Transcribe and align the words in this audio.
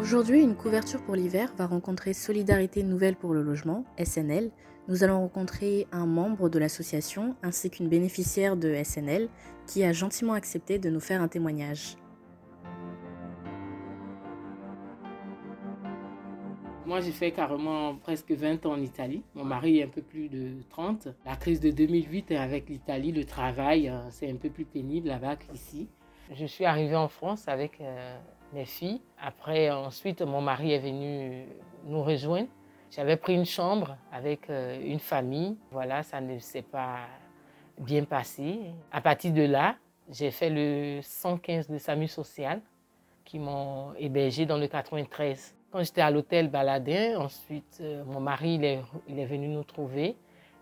Aujourd'hui, 0.00 0.40
une 0.42 0.56
couverture 0.56 1.02
pour 1.02 1.14
l'hiver 1.14 1.52
va 1.58 1.66
rencontrer 1.66 2.14
Solidarité 2.14 2.82
Nouvelle 2.82 3.16
pour 3.16 3.34
le 3.34 3.42
Logement, 3.42 3.84
SNL. 4.02 4.50
Nous 4.88 5.04
allons 5.04 5.18
rencontrer 5.18 5.86
un 5.92 6.06
membre 6.06 6.48
de 6.48 6.58
l'association 6.58 7.36
ainsi 7.42 7.68
qu'une 7.68 7.90
bénéficiaire 7.90 8.56
de 8.56 8.74
SNL 8.82 9.28
qui 9.66 9.84
a 9.84 9.92
gentiment 9.92 10.32
accepté 10.32 10.78
de 10.78 10.88
nous 10.88 11.00
faire 11.00 11.20
un 11.20 11.28
témoignage. 11.28 11.98
Moi, 16.86 17.00
j'ai 17.00 17.12
fait 17.12 17.32
carrément 17.32 17.94
presque 17.96 18.32
20 18.32 18.64
ans 18.64 18.72
en 18.72 18.80
Italie. 18.80 19.22
Mon 19.34 19.44
mari 19.44 19.80
est 19.80 19.84
un 19.84 19.88
peu 19.88 20.02
plus 20.02 20.30
de 20.30 20.62
30. 20.70 21.08
La 21.26 21.36
crise 21.36 21.60
de 21.60 21.70
2008 21.70 22.32
avec 22.32 22.70
l'Italie, 22.70 23.12
le 23.12 23.26
travail, 23.26 23.90
euh, 23.90 23.98
c'est 24.08 24.30
un 24.30 24.36
peu 24.36 24.48
plus 24.48 24.64
pénible 24.64 25.08
là-bas 25.08 25.36
qu'ici. 25.36 25.90
Je 26.34 26.46
suis 26.46 26.64
arrivée 26.64 26.96
en 26.96 27.08
France 27.08 27.48
avec 27.48 27.82
euh, 27.82 28.18
mes 28.52 28.64
filles. 28.64 29.00
Après, 29.20 29.70
ensuite, 29.70 30.22
mon 30.22 30.40
mari 30.40 30.72
est 30.72 30.78
venu 30.78 31.46
nous 31.84 32.02
rejoindre. 32.02 32.48
J'avais 32.90 33.16
pris 33.16 33.34
une 33.34 33.44
chambre 33.44 33.96
avec 34.12 34.50
euh, 34.50 34.80
une 34.84 34.98
famille. 34.98 35.56
Voilà, 35.70 36.02
ça 36.02 36.20
ne 36.20 36.38
s'est 36.38 36.62
pas 36.62 36.98
bien 37.78 38.04
passé. 38.04 38.58
À 38.90 39.00
partir 39.00 39.32
de 39.32 39.42
là, 39.42 39.76
j'ai 40.10 40.30
fait 40.30 40.50
le 40.50 41.00
115 41.02 41.68
de 41.68 41.78
SAMU 41.78 42.08
social 42.08 42.60
qui 43.24 43.38
m'ont 43.38 43.94
hébergé 43.96 44.44
dans 44.44 44.58
le 44.58 44.66
93. 44.66 45.54
Quand 45.70 45.84
j'étais 45.84 46.00
à 46.00 46.10
l'hôtel 46.10 46.48
Baladin, 46.48 47.20
ensuite, 47.20 47.78
euh, 47.80 48.02
mon 48.04 48.18
mari 48.18 48.54
il 48.54 48.64
est, 49.20 49.24
venu 49.24 49.46
nous 49.46 49.62
trouver, 49.62 50.16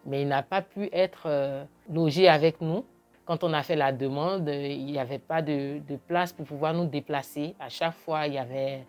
mais 0.05 0.21
il 0.21 0.29
n'a 0.29 0.43
pas 0.43 0.61
pu 0.61 0.91
être 0.93 1.23
euh, 1.25 1.65
logé 1.91 2.29
avec 2.29 2.61
nous. 2.61 2.85
Quand 3.29 3.45
on 3.45 3.53
a 3.53 3.63
fait 3.63 3.77
la 3.77 3.93
demande, 3.93 4.49
il 4.49 4.87
n'y 4.87 4.99
avait 4.99 5.19
pas 5.19 5.43
de, 5.43 5.83
place 6.07 6.33
pour 6.33 6.47
pouvoir 6.47 6.73
nous 6.73 6.87
déplacer. 6.87 7.55
À 7.61 7.69
chaque 7.69 7.93
fois, 7.93 8.27
il 8.27 8.33
y 8.33 8.39
avait 8.39 8.87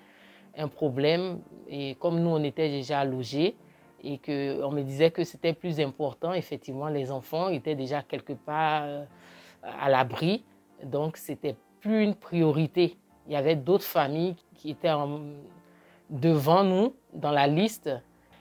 un 0.58 0.70
problème. 0.70 1.42
Et 1.68 1.96
comme 1.96 2.22
nous, 2.22 2.30
on 2.30 2.42
était 2.46 2.70
déjà 2.70 3.04
logés 3.04 3.58
et 4.02 4.18
qu'on 4.18 4.72
me 4.72 4.82
disait 4.84 5.12
que 5.12 5.26
c'était 5.26 5.52
plus 5.52 5.82
important, 5.82 6.32
effectivement, 6.32 6.88
les 6.88 7.12
enfants 7.12 7.50
étaient 7.50 7.76
déjà 7.76 8.02
quelque 8.02 8.32
part 8.32 8.84
euh, 8.86 9.04
à 9.62 9.90
l'abri. 9.90 10.46
Donc, 10.86 11.18
c'était 11.18 11.58
plus 11.82 12.02
une 12.02 12.16
priorité. 12.16 12.96
Il 13.28 13.34
y 13.34 13.36
avait 13.36 13.58
d'autres 13.58 13.84
familles 13.84 14.38
qui 14.56 14.70
étaient 14.70 14.90
en, 14.90 15.20
devant 16.10 16.64
nous 16.64 16.96
dans 17.14 17.32
la 17.32 17.46
liste. 17.46 17.90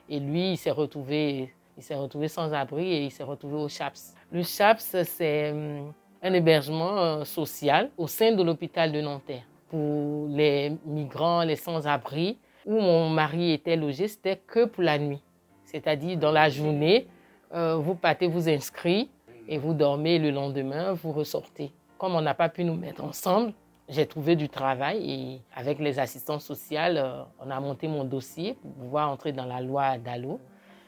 Et 0.08 0.20
lui, 0.20 0.52
il 0.52 0.58
s'est 0.58 0.70
retrouvé, 0.70 1.52
il 1.76 1.82
s'est 1.82 1.96
retrouvé 1.96 2.28
sans 2.28 2.52
abri 2.52 2.86
et 2.86 3.04
il 3.06 3.10
s'est 3.10 3.24
retrouvé 3.24 3.56
au 3.56 3.68
CHAPS. 3.68 4.14
Le 4.30 4.42
CHAPS, 4.42 4.96
c'est 5.04 5.52
hum, 5.52 5.92
un 6.22 6.32
hébergement 6.34 6.98
euh, 6.98 7.24
social 7.24 7.90
au 7.96 8.06
sein 8.06 8.32
de 8.32 8.42
l'hôpital 8.42 8.92
de 8.92 9.00
Nanterre 9.00 9.44
pour 9.70 10.28
les 10.28 10.76
migrants, 10.84 11.42
les 11.44 11.56
sans-abri. 11.56 12.38
Où 12.66 12.78
mon 12.78 13.08
mari 13.08 13.52
était 13.52 13.76
logé, 13.76 14.08
c'était 14.08 14.36
que 14.36 14.66
pour 14.66 14.82
la 14.82 14.98
nuit. 14.98 15.22
C'est-à-dire, 15.64 16.18
dans 16.18 16.32
la 16.32 16.50
journée, 16.50 17.06
euh, 17.54 17.76
vous 17.76 17.94
partez 17.94 18.26
vous 18.26 18.50
inscrire 18.50 19.06
et 19.48 19.56
vous 19.56 19.72
dormez 19.72 20.18
le 20.18 20.30
lendemain, 20.30 20.92
vous 20.92 21.12
ressortez. 21.12 21.72
Comme 21.96 22.14
on 22.14 22.20
n'a 22.20 22.34
pas 22.34 22.50
pu 22.50 22.64
nous 22.64 22.74
mettre 22.74 23.02
ensemble, 23.02 23.54
j'ai 23.88 24.04
trouvé 24.04 24.36
du 24.36 24.50
travail 24.50 25.10
et 25.10 25.42
avec 25.56 25.78
les 25.78 25.98
assistants 25.98 26.38
sociales, 26.38 26.98
euh, 26.98 27.22
on 27.40 27.50
a 27.50 27.58
monté 27.60 27.88
mon 27.88 28.04
dossier 28.04 28.52
pour 28.52 28.72
pouvoir 28.72 29.10
entrer 29.10 29.32
dans 29.32 29.46
la 29.46 29.62
loi 29.62 29.96
DALO. 29.96 30.38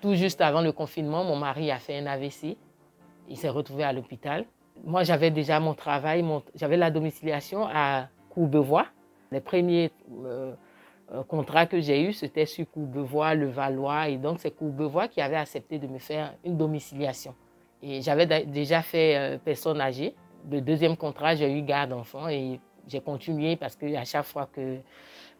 Tout 0.03 0.15
juste 0.15 0.43
avant 0.43 0.61
le 0.61 0.73
confinement, 0.73 1.25
mon 1.25 1.37
mari 1.37 1.71
a 1.71 1.79
fait 1.79 1.97
un 1.97 2.07
AVC. 2.07 2.59
Il 3.31 3.39
s'est 3.39 3.49
retrouvé 3.49 3.85
à 3.85 3.93
l'hôpital. 3.93 4.45
Moi, 4.85 5.03
j'avais 5.05 5.31
déjà 5.31 5.61
mon 5.61 5.73
travail, 5.73 6.23
j'avais 6.55 6.77
la 6.77 6.91
domiciliation 6.91 7.67
à 7.67 8.09
Courbevoie. 8.29 8.87
Les 9.33 9.41
premiers 9.41 9.91
euh, 10.25 10.53
euh, 11.13 11.23
contrats 11.23 11.67
que 11.67 11.81
j'ai 11.81 12.03
eus, 12.03 12.13
c'était 12.13 12.47
sur 12.47 12.71
Courbevoie, 12.71 13.35
le 13.35 13.49
Valois. 13.49 14.09
Et 14.09 14.19
donc, 14.19 14.41
c'est 14.41 14.51
Courbevoie 14.51 15.09
qui 15.09 15.23
avait 15.23 15.37
accepté 15.37 15.79
de 15.79 15.87
me 15.87 15.99
faire 15.99 16.35
une 16.45 16.59
domiciliation. 16.59 17.35
Et 17.83 18.03
j'avais 18.03 18.27
déjà 18.45 18.83
fait 18.83 19.41
personne 19.43 19.81
âgée. 19.81 20.15
Le 20.51 20.61
deuxième 20.61 20.97
contrat, 20.99 21.35
j'ai 21.35 21.51
eu 21.51 21.63
garde 21.63 21.91
d'enfants 21.91 22.29
et 22.29 22.61
j'ai 22.91 23.01
continué 23.01 23.57
parce 23.57 23.77
qu'à 23.77 24.05
chaque 24.05 24.25
fois 24.25 24.49
qu'une 24.53 24.83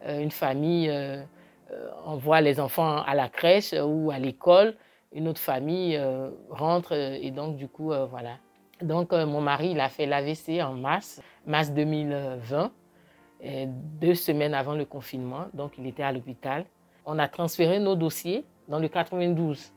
euh, 0.05 0.29
famille 0.29 0.89
euh, 0.89 1.21
euh, 1.71 1.89
envoie 2.05 2.41
les 2.41 2.59
enfants 2.59 3.01
à 3.01 3.15
la 3.15 3.29
crèche 3.29 3.73
ou 3.73 4.11
à 4.11 4.19
l'école, 4.19 4.75
une 5.13 5.27
autre 5.27 5.41
famille 5.41 5.99
rentre 6.49 6.93
et 6.93 7.31
donc 7.31 7.57
du 7.57 7.67
coup, 7.67 7.91
voilà. 8.09 8.37
Donc 8.81 9.11
mon 9.11 9.41
mari, 9.41 9.71
il 9.71 9.79
a 9.79 9.89
fait 9.89 10.05
l'AVC 10.05 10.61
en 10.61 10.73
mars, 10.73 11.21
mars 11.45 11.71
2020, 11.71 12.71
deux 13.99 14.15
semaines 14.15 14.53
avant 14.53 14.75
le 14.75 14.85
confinement, 14.85 15.45
donc 15.53 15.73
il 15.77 15.85
était 15.87 16.03
à 16.03 16.11
l'hôpital. 16.11 16.65
On 17.05 17.19
a 17.19 17.27
transféré 17.27 17.79
nos 17.79 17.95
dossiers 17.95 18.45
dans 18.67 18.79
le 18.79 18.87
92. 18.87 19.71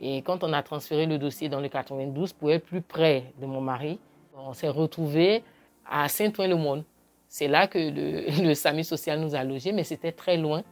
Et 0.00 0.22
quand 0.22 0.42
on 0.42 0.52
a 0.52 0.62
transféré 0.62 1.06
le 1.06 1.18
dossier 1.18 1.48
dans 1.48 1.60
le 1.60 1.68
92 1.68 2.32
pour 2.32 2.50
être 2.50 2.64
plus 2.64 2.80
près 2.80 3.34
de 3.40 3.46
mon 3.46 3.60
mari, 3.60 3.98
on 4.34 4.54
s'est 4.54 4.68
retrouvé 4.68 5.42
à 5.86 6.08
Saint-Ouen-le-Monde. 6.08 6.84
C'est 7.28 7.48
là 7.48 7.66
que 7.66 7.78
le, 7.78 8.42
le, 8.48 8.82
social 8.82 9.20
nous 9.20 9.34
a 9.34 9.44
logés, 9.44 9.72
mais 9.72 9.84
c'était 9.84 10.12
très 10.12 10.38
loin. 10.38 10.62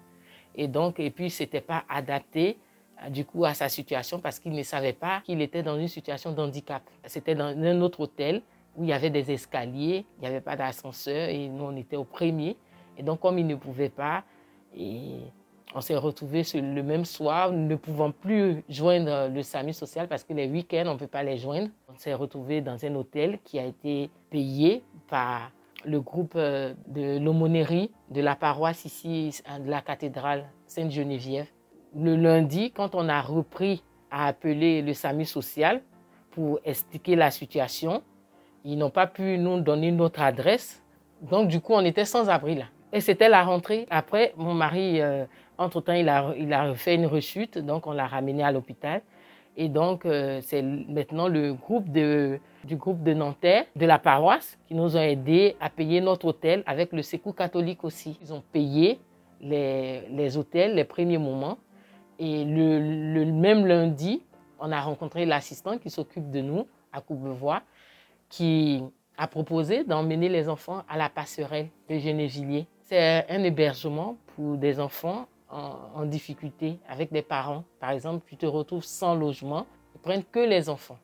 Et 0.55 0.67
donc, 0.67 0.99
et 0.99 1.11
puis, 1.11 1.31
c'était 1.31 1.61
pas 1.61 1.85
adapté 1.89 2.57
euh, 2.57 2.68
du 3.11 3.25
coup 3.25 3.45
à 3.45 3.55
sa 3.55 3.69
situation 3.69 4.21
parce 4.21 4.39
qu'il 4.39 4.53
ne 4.53 4.63
savait 4.63 4.93
pas 4.93 5.21
qu'il 5.25 5.41
était 5.41 5.63
dans 5.63 5.79
une 5.79 5.89
situation 5.89 6.33
d'handicap. 6.33 6.83
C'était 7.07 7.35
dans 7.35 7.47
un 7.47 7.81
autre 7.81 8.01
hôtel 8.01 8.43
où 8.77 8.85
il 8.85 8.91
y 8.91 8.93
avait 8.93 9.11
des 9.11 9.31
escaliers, 9.31 10.05
il 10.19 10.21
n'y 10.21 10.27
avait 10.27 10.41
pas 10.41 10.57
d'ascenseur 10.57 11.29
et 11.29 11.49
nous, 11.49 11.65
on 11.65 11.77
était 11.77 11.97
au 11.97 12.05
premier. 12.05 12.57
Et 12.97 13.03
donc, 13.03 13.21
comme 13.21 13.39
il 13.39 13.47
ne 13.47 13.57
pouvait 13.57 13.89
pas, 13.89 14.25
on 15.75 15.81
s'est 15.81 15.97
retrouvés 15.97 16.43
le 16.55 16.83
même 16.83 17.05
soir, 17.05 17.53
ne 17.53 17.75
pouvant 17.77 18.11
plus 18.11 18.63
joindre 18.69 19.29
le 19.29 19.43
SAMI 19.43 19.75
social 19.75 20.09
parce 20.09 20.25
que 20.25 20.33
les 20.33 20.47
week-ends, 20.47 20.85
on 20.87 20.95
ne 20.95 20.99
peut 20.99 21.07
pas 21.07 21.23
les 21.23 21.39
joindre. 21.39 21.69
On 21.89 21.99
s'est 21.99 22.15
retrouvés 22.15 22.61
dans 22.61 22.85
un 22.85 22.95
hôtel 22.95 23.39
qui 23.45 23.59
a 23.59 23.65
été 23.65 24.11
payé 24.31 24.83
par 25.09 25.51
le 25.85 26.01
groupe 26.01 26.33
euh, 26.37 26.75
de 26.89 27.19
l'aumônerie 27.19 27.91
de 28.11 28.21
la 28.21 28.35
paroisse 28.35 28.85
ici, 28.85 29.41
de 29.65 29.71
la 29.71 29.81
cathédrale 29.81 30.45
Sainte-Geneviève. 30.67 31.47
Le 31.97 32.17
lundi, 32.17 32.71
quand 32.71 32.95
on 32.95 33.09
a 33.09 33.21
repris 33.21 33.83
à 34.11 34.27
appeler 34.27 34.83
le 34.83 34.93
SAMU 34.93 35.25
social 35.25 35.81
pour 36.31 36.61
expliquer 36.65 37.17
la 37.17 37.31
situation, 37.31 38.03
ils 38.65 38.77
n'ont 38.77 38.91
pas 38.91 39.07
pu 39.07 39.39
nous 39.39 39.61
donner 39.61 39.91
notre 39.91 40.21
adresse. 40.21 40.83
Donc, 41.23 41.49
du 41.49 41.61
coup, 41.61 41.73
on 41.73 41.85
était 41.85 42.05
sans 42.05 42.29
abri 42.29 42.55
là. 42.55 42.67
Et 42.93 43.01
c'était 43.01 43.29
la 43.29 43.43
rentrée. 43.43 43.87
Après, 43.91 44.33
mon 44.37 44.55
mari, 44.55 45.01
euh, 45.01 45.25
entre-temps, 45.57 45.93
il 45.95 46.09
a, 46.09 46.35
il 46.37 46.53
a 46.53 46.75
fait 46.75 46.95
une 46.95 47.07
rechute, 47.07 47.59
donc 47.59 47.87
on 47.87 47.93
l'a 47.93 48.07
ramené 48.07 48.43
à 48.43 48.53
l'hôpital. 48.53 49.03
Et 49.57 49.69
donc, 49.69 50.07
euh, 50.07 50.41
c'est 50.43 50.63
maintenant 50.63 51.27
le 51.29 51.53
groupe 51.53 51.91
de, 51.91 52.39
du 52.65 52.77
groupe 52.77 53.03
de 53.03 53.13
Nanterre, 53.13 53.65
de 53.75 53.87
la 53.87 53.99
paroisse, 53.99 54.59
qui 54.69 54.75
nous 54.75 54.97
ont 54.97 55.01
aidés 55.01 55.57
à 55.61 55.69
payer 55.69 56.01
notre 56.01 56.27
hôtel 56.27 56.63
avec 56.67 56.93
le 56.93 57.03
Secours 57.03 57.35
catholique 57.35 57.83
aussi. 57.83 58.17
Ils 58.23 58.33
ont 58.33 58.43
payé 58.53 59.01
les, 59.41 60.03
les 60.11 60.37
hôtels 60.37 60.75
les 60.75 60.85
premiers 60.85 61.19
moments. 61.19 61.59
Et 62.19 62.45
le, 62.45 63.25
même 63.25 63.67
lundi, 63.67 64.23
on 64.59 64.73
a 64.73 64.81
rencontré 64.81 65.25
l'assistant 65.25 65.79
qui 65.79 65.91
s'occupe 65.91 66.31
de 66.31 66.41
nous 66.41 66.67
à 66.93 67.01
Courbevoie, 67.01 67.63
qui 68.29 68.83
a 69.17 69.27
proposé 69.27 69.85
d'emmener 69.85 70.29
les 70.29 70.49
enfants 70.49 70.83
à 70.89 70.97
la 70.97 71.09
passerelle 71.09 71.69
de 71.89 71.99
Genevilliers. 71.99 72.67
C'est 72.85 73.27
un 73.29 73.43
hébergement 73.43 74.17
pour 74.35 74.57
des 74.57 74.81
enfants 74.81 75.27
en, 75.51 76.05
difficulté 76.05 76.79
avec 76.89 77.13
des 77.13 77.23
parents. 77.23 77.65
Par 77.81 77.91
exemple, 77.91 78.25
tu 78.29 78.37
te 78.37 78.47
retrouves 78.47 78.85
sans 78.85 79.15
logement, 79.15 79.67
ils 79.95 80.01
prennent 80.01 80.25
que 80.25 80.41
les 80.41 80.69
enfants. 80.69 80.99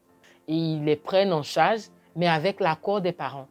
Et 0.48 0.54
ils 0.54 0.84
les 0.84 0.96
prennent 0.96 1.32
en 1.32 1.42
charge, 1.42 1.82
mais 2.16 2.28
avec 2.28 2.60
l'accord 2.60 3.00
des 3.00 3.12
parents. 3.12 3.48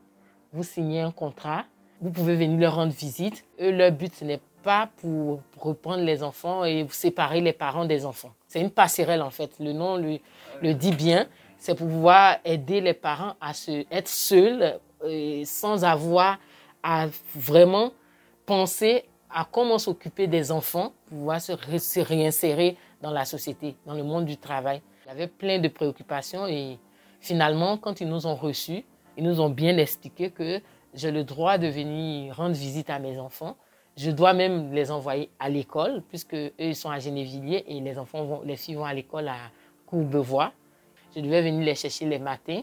Vous 0.52 0.63
signez 0.63 1.02
un 1.02 1.12
contrat, 1.12 1.66
vous 2.02 2.12
pouvez 2.12 2.35
venir 2.35 2.59
leur 2.59 2.75
rendre 2.75 2.94
visite. 2.94 3.46
Eux, 3.59 3.72
leur 3.72 3.91
but, 3.91 4.14
ce 4.14 4.26
n'est 4.26 4.41
pas 4.63 4.89
pour 4.97 5.41
reprendre 5.59 6.03
les 6.03 6.23
enfants 6.23 6.65
et 6.65 6.87
séparer 6.89 7.41
les 7.41 7.53
parents 7.53 7.85
des 7.85 8.05
enfants. 8.05 8.33
C'est 8.47 8.61
une 8.61 8.71
passerelle 8.71 9.21
en 9.21 9.29
fait. 9.29 9.51
Le 9.59 9.73
nom 9.73 9.97
le, 9.97 10.19
le 10.61 10.73
dit 10.73 10.91
bien. 10.91 11.27
C'est 11.57 11.75
pour 11.75 11.87
pouvoir 11.87 12.37
aider 12.43 12.81
les 12.81 12.93
parents 12.93 13.35
à 13.39 13.53
se, 13.53 13.85
être 13.91 14.09
seuls 14.09 14.79
euh, 15.03 15.43
sans 15.45 15.83
avoir 15.85 16.37
à 16.81 17.07
vraiment 17.35 17.91
penser 18.45 19.05
à 19.29 19.47
comment 19.49 19.79
s'occuper 19.79 20.27
des 20.27 20.51
enfants 20.51 20.93
pour 21.07 21.17
pouvoir 21.19 21.41
se, 21.41 21.53
se, 21.77 21.99
réinsérer 21.99 22.77
dans 23.01 23.11
la 23.11 23.25
société, 23.25 23.75
dans 23.85 23.93
le 23.93 24.03
monde 24.03 24.25
du 24.25 24.37
travail. 24.37 24.81
Il 25.05 25.11
avait 25.11 25.27
plein 25.27 25.59
de 25.59 25.67
préoccupations 25.67 26.47
et 26.47 26.79
finalement, 27.19 27.77
quand 27.77 28.01
ils 28.01 28.07
nous 28.07 28.27
ont 28.27 28.35
reçus, 28.35 28.83
ils 29.17 29.23
nous 29.23 29.39
ont 29.39 29.49
bien 29.49 29.77
expliqué 29.77 30.31
que 30.31 30.61
j'ai 30.93 31.11
le 31.11 31.23
droit 31.23 31.57
de 31.57 31.67
venir 31.67 32.35
rendre 32.35 32.55
visite 32.55 32.89
à 32.89 32.99
mes 32.99 33.19
enfants. 33.19 33.55
Je 33.95 34.09
dois 34.09 34.34
même 34.34 34.73
les 34.73 34.90
envoyer 34.90 35.29
à 35.40 35.49
l'école, 35.49 36.01
puisque 36.09 36.34
eux, 36.34 36.73
sont 36.73 36.90
à 36.90 36.99
Genevilliers 36.99 37.63
et 37.67 37.79
les 37.79 37.97
enfants 37.99 38.25
vont, 38.25 38.41
les 38.43 38.55
filles 38.55 38.75
vont 38.75 38.85
à 38.85 38.93
l'école 38.93 39.28
à 39.28 39.37
Courbevoie. 39.85 40.51
Je 41.16 41.22
devais 41.22 41.43
venir 41.43 41.63
les 41.63 41.75
chercher 41.75 42.05
les 42.05 42.17
matins 42.17 42.61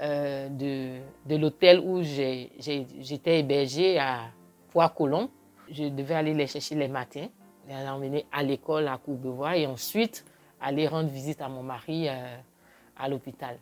euh, 0.00 0.48
de, 0.50 0.98
de 1.26 1.36
l'hôtel 1.36 1.80
où 1.80 2.02
j'étais 2.02 3.40
hébergée 3.40 3.98
à 3.98 4.26
Poix-Colomb 4.70 5.30
Je 5.70 5.84
devais 5.84 6.14
aller 6.14 6.34
les 6.34 6.46
chercher 6.46 6.74
les 6.74 6.88
matins, 6.88 7.28
les 7.66 7.88
emmener 7.88 8.26
à 8.30 8.42
l'école 8.42 8.88
à 8.88 8.98
Courbevoie 8.98 9.56
et 9.56 9.66
ensuite 9.66 10.26
aller 10.60 10.86
rendre 10.86 11.08
visite 11.08 11.40
à 11.40 11.48
mon 11.48 11.62
mari 11.62 12.08
euh, 12.08 12.36
à 12.98 13.08
l'hôpital. 13.08 13.58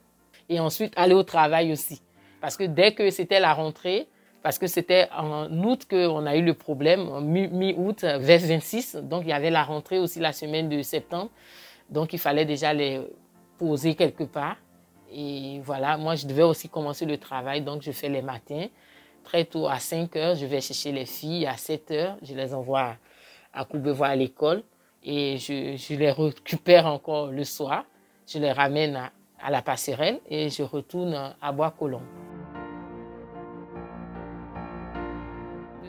Et 0.49 0.59
ensuite 0.59 0.93
aller 0.97 1.15
au 1.15 1.23
travail 1.23 1.73
aussi. 1.73 2.03
Parce 2.41 2.57
que 2.57 2.65
dès 2.65 2.95
que 2.95 3.11
c'était 3.11 3.41
la 3.41 3.55
rentrée, 3.55 4.09
parce 4.47 4.61
que 4.61 4.69
c'était 4.69 5.09
en 5.11 5.51
août 5.65 5.89
qu'on 5.91 6.25
a 6.25 6.37
eu 6.37 6.43
le 6.43 6.55
problème, 6.55 7.21
mi-août, 7.21 8.05
vers 8.05 8.39
26, 8.39 8.95
donc 9.03 9.25
il 9.25 9.31
y 9.31 9.33
avait 9.33 9.51
la 9.51 9.65
rentrée 9.65 9.99
aussi 9.99 10.21
la 10.21 10.33
semaine 10.33 10.69
de 10.69 10.83
septembre, 10.83 11.33
donc 11.91 12.13
il 12.13 12.21
fallait 12.21 12.45
déjà 12.45 12.73
les 12.73 13.01
poser 13.59 13.97
quelque 13.97 14.23
part. 14.23 14.55
Et 15.13 15.61
voilà, 15.65 15.97
moi 15.97 16.15
je 16.15 16.29
devais 16.29 16.45
aussi 16.45 16.69
commencer 16.69 17.07
le 17.07 17.19
travail, 17.19 17.63
donc 17.63 17.83
je 17.83 17.91
fais 17.91 18.09
les 18.09 18.23
matins. 18.23 18.69
Très 19.25 19.47
tôt, 19.47 19.67
à 19.67 19.81
5 19.81 20.15
heures, 20.15 20.37
je 20.37 20.47
vais 20.47 20.61
chercher 20.61 20.93
les 20.93 21.07
filles. 21.07 21.45
À 21.47 21.57
7 21.57 21.91
heures, 21.91 22.17
je 22.23 22.33
les 22.33 22.55
envoie 22.55 22.95
à 23.53 23.65
Courbevoie 23.65 24.07
à 24.07 24.15
l'école 24.15 24.63
et 25.03 25.39
je, 25.39 25.93
les 25.97 26.13
récupère 26.13 26.87
encore 26.87 27.33
le 27.33 27.43
soir. 27.43 27.85
Je 28.29 28.39
les 28.39 28.53
ramène 28.53 28.95
à, 28.95 29.11
à 29.43 29.51
la 29.51 29.61
passerelle 29.61 30.21
et 30.31 30.51
je 30.51 30.63
retourne 30.63 31.35
à 31.43 31.51
Bois-Colombes. 31.51 32.36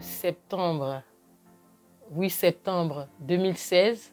Septembre, 0.01 1.01
8 2.15 2.29
septembre 2.29 3.07
2016 3.19 4.11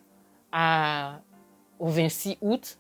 à, 0.52 1.20
au 1.78 1.88
26 1.88 2.38
août 2.40 2.78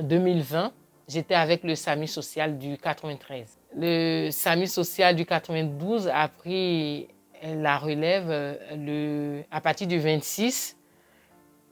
2020, 0.00 0.72
j'étais 1.08 1.34
avec 1.34 1.62
le 1.64 1.74
SAMU 1.74 2.06
social 2.06 2.58
du 2.58 2.76
93. 2.76 3.58
Le 3.76 4.30
SAMU 4.30 4.66
social 4.66 5.14
du 5.16 5.24
92 5.24 6.08
a 6.08 6.28
pris 6.28 7.08
la 7.42 7.78
relève 7.78 8.58
le, 8.74 9.42
à 9.50 9.60
partir 9.60 9.86
du 9.86 9.98
26, 9.98 10.76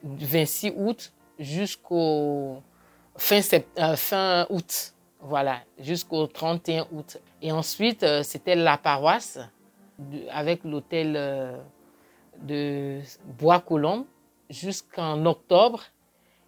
26 0.03 0.73
août 0.77 1.13
jusqu'au 1.39 2.61
fin, 3.17 3.39
euh, 3.79 3.95
fin 3.95 4.45
août. 4.49 4.93
Voilà, 5.19 5.61
jusqu'au 5.79 6.27
31 6.27 6.87
août. 6.91 7.17
Et 7.41 7.51
ensuite, 7.51 8.03
euh, 8.03 8.21
c'était 8.21 8.55
la 8.55 8.77
paroisse 8.77 9.39
avec 10.31 10.63
l'hôtel 10.63 11.15
euh, 11.15 11.57
de 12.41 12.99
Bois-Colombes 13.37 14.05
jusqu'en 14.49 15.25
octobre. 15.25 15.83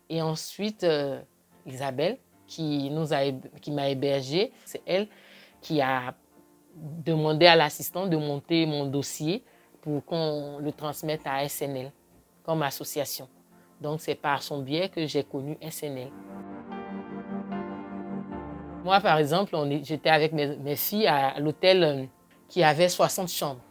Et 0.09 0.21
ensuite, 0.21 0.85
Isabelle, 1.65 2.17
qui 2.47 2.89
nous 2.89 3.13
a, 3.13 3.19
qui 3.61 3.71
m'a 3.71 3.89
hébergé, 3.89 4.51
c'est 4.63 4.81
elle 4.85 5.07
qui 5.61 5.81
a 5.81 6.13
demandé 6.75 7.45
à 7.45 7.55
l'assistant 7.55 8.07
de 8.07 8.15
monter 8.15 8.65
mon 8.65 8.85
dossier 8.85 9.44
pour 9.81 10.03
qu'on 10.05 10.59
le 10.59 10.71
transmette 10.71 11.21
à 11.25 11.47
SNL 11.47 11.91
comme 12.43 12.61
association. 12.61 13.27
Donc 13.81 14.01
c'est 14.01 14.15
par 14.15 14.41
son 14.41 14.61
biais 14.61 14.89
que 14.89 15.05
j'ai 15.05 15.23
connu 15.23 15.57
SNL. 15.69 16.09
Moi, 18.83 19.00
par 19.01 19.17
exemple, 19.17 19.55
j'étais 19.83 20.09
avec 20.09 20.31
mes, 20.31 20.55
mes, 20.55 20.75
filles 20.77 21.07
à 21.07 21.39
l'hôtel 21.39 21.83
euh, 21.83 22.03
qui 22.49 22.63
avait 22.63 22.89
60 22.89 23.29
chambres, 23.29 23.61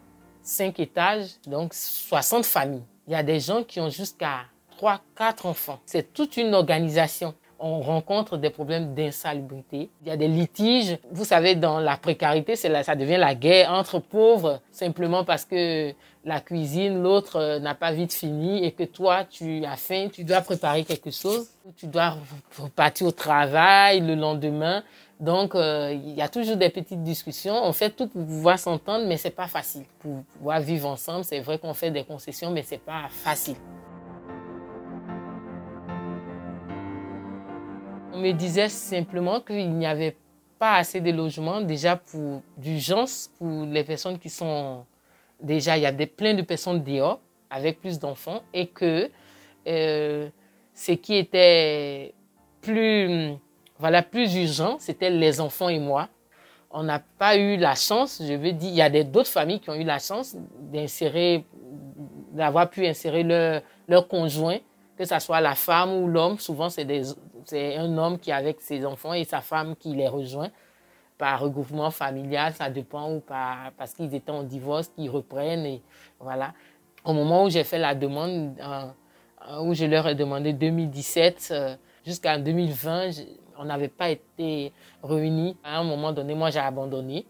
5 0.43 0.79
étages, 0.81 1.31
donc 1.47 1.75
60 1.75 2.45
familles. 2.45 2.85
Il 3.07 3.13
y 3.13 3.17
a 3.17 3.23
des 3.23 3.41
gens 3.41 3.63
qui 3.63 3.81
ont 3.81 3.91
jusqu'à 3.91 4.45
3, 4.77 5.01
4 5.17 5.47
enfants. 5.47 5.81
C'est 5.87 6.13
toute 6.13 6.37
une 6.37 6.55
organisation 6.55 7.35
on 7.59 7.81
rencontre 7.81 8.37
des 8.37 8.51
problèmes 8.51 8.95
d'insalubrité. 8.95 9.89
Il 10.03 10.09
y 10.09 10.11
a 10.11 10.17
des 10.17 10.29
litiges. 10.29 10.99
Vous 11.11 11.25
savez, 11.25 11.55
dans 11.55 11.81
la 11.81 11.97
précarité, 11.97 12.57
c'est 12.57 12.83
ça 12.83 12.95
devient 12.95 13.17
la 13.17 13.35
guerre 13.35 13.73
entre 13.73 13.99
pauvres, 13.99 14.61
simplement 14.71 15.25
parce 15.25 15.45
que 15.45 15.93
la 16.25 16.41
cuisine, 16.41 17.03
l'autre 17.03 17.37
euh, 17.37 17.59
n'a 17.61 17.75
pas 17.75 17.93
vite 17.93 18.13
fini 18.13 18.65
et 18.65 18.73
que 18.73 18.83
toi, 18.83 19.25
tu 19.25 19.65
as 19.65 19.77
faim, 19.77 20.09
tu 20.13 20.25
dois 20.25 20.41
préparer 20.41 20.85
quelque 20.85 21.11
chose, 21.11 21.49
tu 21.77 21.87
dois 21.87 22.17
repartir 22.59 23.07
au 23.07 23.13
travail 23.13 24.01
le 24.01 24.15
lendemain. 24.17 24.83
Donc, 25.19 25.55
euh, 25.55 25.93
il 25.95 26.13
y 26.13 26.21
a 26.21 26.29
toujours 26.29 26.57
des 26.57 26.69
petites 26.69 27.03
discussions. 27.03 27.55
On 27.65 27.73
fait 27.73 27.91
tout 27.91 28.07
pour 28.07 28.25
pouvoir 28.25 28.59
s'entendre, 28.59 29.07
mais 29.07 29.17
c'est 29.17 29.31
pas 29.31 29.47
facile. 29.47 29.85
Pour 29.99 30.23
pouvoir 30.25 30.61
vivre 30.61 30.89
ensemble, 30.89 31.25
c'est 31.25 31.41
vrai 31.41 31.59
qu'on 31.59 31.73
fait 31.73 31.91
des 31.91 32.05
concessions, 32.05 32.51
mais 32.51 32.63
c'est 32.63 32.83
pas 32.83 33.09
facile. 33.09 33.57
On 38.13 38.19
me 38.19 38.33
disait 38.33 38.69
simplement 38.69 39.41
qu'il 39.41 39.71
n'y 39.73 39.87
avait 39.87 40.17
pas 40.59 40.77
assez 40.77 41.01
de 41.01 41.11
logements 41.11 41.61
déjà 41.61 41.97
pour 41.97 42.43
d'urgence 42.57 43.31
pour 43.39 43.67
les 43.67 43.85
personnes 43.85 44.19
qui 44.19 44.31
sont 44.31 44.87
déjà 45.41 45.77
il 45.77 45.83
y 45.83 45.87
a 45.87 45.93
des, 45.93 46.07
plein 46.07 46.33
de 46.33 46.41
personnes 46.41 46.83
dehors 46.83 47.21
avec 47.51 47.79
plus 47.81 47.99
d'enfants 47.99 48.43
et 48.55 48.69
que 48.69 49.11
euh, 49.67 50.29
ce 50.73 50.93
qui 50.93 51.17
était 51.17 52.15
plus 52.63 53.37
voilà 53.79 54.03
plus 54.03 54.35
urgent 54.37 54.77
c'était 54.79 55.11
les 55.11 55.41
enfants 55.41 55.69
et 55.69 55.79
moi 55.79 56.09
on 56.71 56.83
n'a 56.83 57.01
pas 57.19 57.37
eu 57.37 57.57
la 57.57 57.75
chance 57.75 58.23
je 58.25 58.35
veux 58.35 58.53
dire 58.53 58.71
il 58.71 58.77
y 58.77 58.83
a 58.83 59.05
d'autres 59.05 59.31
familles 59.31 59.61
qui 59.61 59.71
ont 59.71 59.75
eu 59.75 59.85
la 59.85 59.99
chance 59.99 60.37
d'insérer 60.61 61.45
d'avoir 62.33 62.69
pu 62.69 62.87
insérer 62.87 63.23
leur, 63.89 64.09
conjoint 64.09 64.59
que 64.97 65.05
ce 65.05 65.19
soit 65.19 65.41
la 65.41 65.55
femme 65.55 65.93
ou 65.93 66.09
l'homme 66.09 66.39
souvent 66.39 66.69
c'est 66.69 67.77
un 67.77 67.99
homme 67.99 68.19
qui 68.19 68.31
est 68.31 68.35
avec 68.35 68.61
ses 68.61 68.85
enfants 68.85 69.15
et 69.15 69.25
sa 69.25 69.41
femme 69.41 69.77
qui 69.77 69.95
les 69.95 70.09
rejoint 70.09 70.51
par 71.19 71.41
regroupement 71.41 71.91
familial, 71.91 72.53
ça 72.53 72.69
dépend 72.71 73.13
ou 73.13 73.21
pas, 73.21 73.73
parce 73.77 73.95
qu'ils 73.95 74.15
étaient 74.15 74.31
en 74.31 74.43
divorce, 74.43 74.89
qu'ils 74.89 75.11
reprennent 75.11 75.67
et 75.67 75.83
voilà. 76.21 76.53
Au 77.05 77.13
moment 77.13 77.45
où 77.45 77.51
j'ai 77.51 77.65
fait 77.65 77.79
la 77.79 77.95
demande, 77.95 78.55
où 79.61 79.75
je 79.75 79.85
leur 79.85 80.09
ai 80.09 80.15
demandé 80.15 80.53
2017 80.53 81.49
euh, 81.53 81.77
jusqu'en 82.05 82.39
2020, 82.39 83.11
on 83.59 83.65
n'avait 83.65 83.89
pas 83.89 84.11
été 84.11 84.73
réunis. 85.03 85.57
À 85.65 85.79
un 85.79 85.85
moment 85.85 86.13
donné, 86.13 86.35
moi 86.35 86.51
j'ai 86.51 86.59
abandonné, 86.59 87.27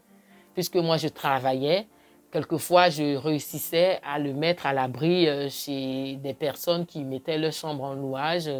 puisque 0.54 0.76
moi 0.76 0.96
je 0.96 1.08
travaillais. 1.08 1.86
Quelquefois, 2.32 2.90
je 2.90 3.16
réussissais 3.16 4.00
à 4.04 4.18
le 4.18 4.34
mettre 4.34 4.66
à 4.66 4.72
l'abri 4.72 5.28
euh, 5.28 5.48
chez 5.48 6.16
des 6.16 6.34
personnes 6.34 6.84
qui 6.84 7.04
mettaient 7.04 7.38
leur 7.38 7.52
chambre 7.52 7.84
en 7.84 7.94
louage 7.94 8.50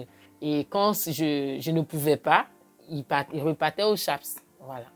et 0.41 0.67
quand 0.69 0.93
je, 0.93 1.57
je 1.61 1.71
ne 1.71 1.81
pouvais 1.81 2.17
pas, 2.17 2.47
il, 2.89 3.05
repartait 3.43 3.83
au 3.83 3.97
CHAPS. 3.97 4.37
Voilà. 4.61 4.87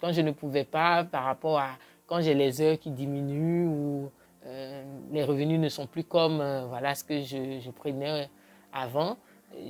Quand 0.00 0.12
je 0.12 0.20
ne 0.22 0.30
pouvais 0.30 0.64
pas, 0.64 1.04
par 1.04 1.24
rapport 1.24 1.58
à 1.58 1.70
quand 2.06 2.20
j'ai 2.20 2.34
les 2.34 2.60
heures 2.60 2.78
qui 2.78 2.90
diminuent 2.90 3.68
ou 3.68 4.10
euh, 4.46 4.82
les 5.12 5.22
revenus 5.22 5.60
ne 5.60 5.68
sont 5.68 5.86
plus 5.86 6.04
comme 6.04 6.40
euh, 6.40 6.64
voilà 6.66 6.94
ce 6.94 7.04
que 7.04 7.20
je, 7.22 7.70
prenais 7.70 8.28
avant, 8.72 9.16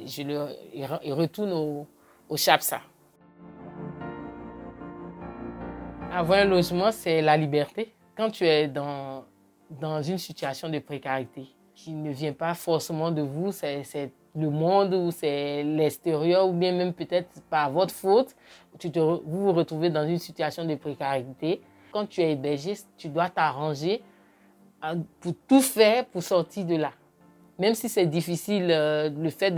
je 0.06 0.22
le, 0.22 0.48
il 0.72 1.12
retourne 1.12 1.52
au, 1.52 1.86
au 2.30 2.36
CHAPSA. 2.36 2.80
Avoir 6.12 6.38
un 6.38 6.44
logement, 6.44 6.90
c'est 6.92 7.20
la 7.20 7.36
liberté. 7.36 7.92
Quand 8.16 8.30
tu 8.30 8.44
es 8.44 8.68
dans, 8.68 9.24
dans 9.68 10.00
une 10.02 10.18
situation 10.18 10.68
de 10.68 10.78
précarité 10.78 11.48
qui 11.74 11.92
ne 11.92 12.10
vient 12.10 12.32
pas 12.32 12.54
forcément 12.54 13.10
de 13.10 13.22
vous, 13.22 13.52
c'est 13.52 14.12
le 14.36 14.48
monde 14.48 14.94
ou 14.94 15.10
c'est 15.10 15.64
l'extérieur 15.64 16.48
ou 16.48 16.52
bien 16.52 16.72
même 16.72 16.92
peut-être 16.92 17.42
par 17.48 17.70
votre 17.70 17.94
faute, 17.94 18.36
tu 18.78 18.90
te, 18.92 18.98
vous 18.98 19.20
vous 19.24 19.52
retrouvez 19.52 19.90
dans 19.90 20.06
une 20.06 20.18
situation 20.18 20.64
de 20.64 20.74
précarité. 20.76 21.60
Quand 21.92 22.06
tu 22.06 22.20
es 22.20 22.32
hébergé, 22.32 22.74
tu 22.96 23.08
dois 23.08 23.28
t'arranger 23.28 24.02
hein, 24.82 24.98
pour 25.20 25.34
tout 25.48 25.60
faire 25.60 26.06
pour 26.06 26.22
sortir 26.22 26.64
de 26.64 26.76
là. 26.76 26.92
Même 27.58 27.74
si 27.74 27.88
c'est 27.88 28.06
difficile, 28.06 28.68
euh, 28.70 29.10
le 29.10 29.30
fait 29.30 29.52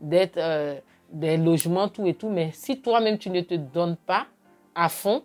d'être 0.00 0.36
euh, 0.38 0.80
des 1.12 1.36
logements, 1.36 1.88
tout 1.88 2.06
et 2.06 2.14
tout, 2.14 2.30
mais 2.30 2.50
si 2.52 2.80
toi-même 2.80 3.18
tu 3.18 3.30
ne 3.30 3.40
te 3.40 3.54
donnes 3.54 3.96
pas 3.96 4.26
à 4.74 4.88
fond, 4.88 5.22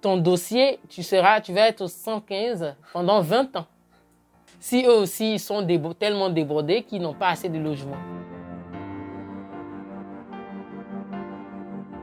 ton 0.00 0.16
dossier, 0.16 0.78
tu, 0.88 1.02
seras, 1.02 1.40
tu 1.40 1.52
vas 1.52 1.68
être 1.68 1.82
au 1.82 1.88
115 1.88 2.74
pendant 2.92 3.20
20 3.20 3.56
ans 3.56 3.66
si 4.60 4.84
eux 4.84 4.98
aussi 4.98 5.38
sont 5.38 5.66
tellement 5.98 6.28
débordés 6.28 6.82
qu'ils 6.82 7.00
n'ont 7.00 7.14
pas 7.14 7.30
assez 7.30 7.48
de 7.48 7.58
logements. 7.58 7.96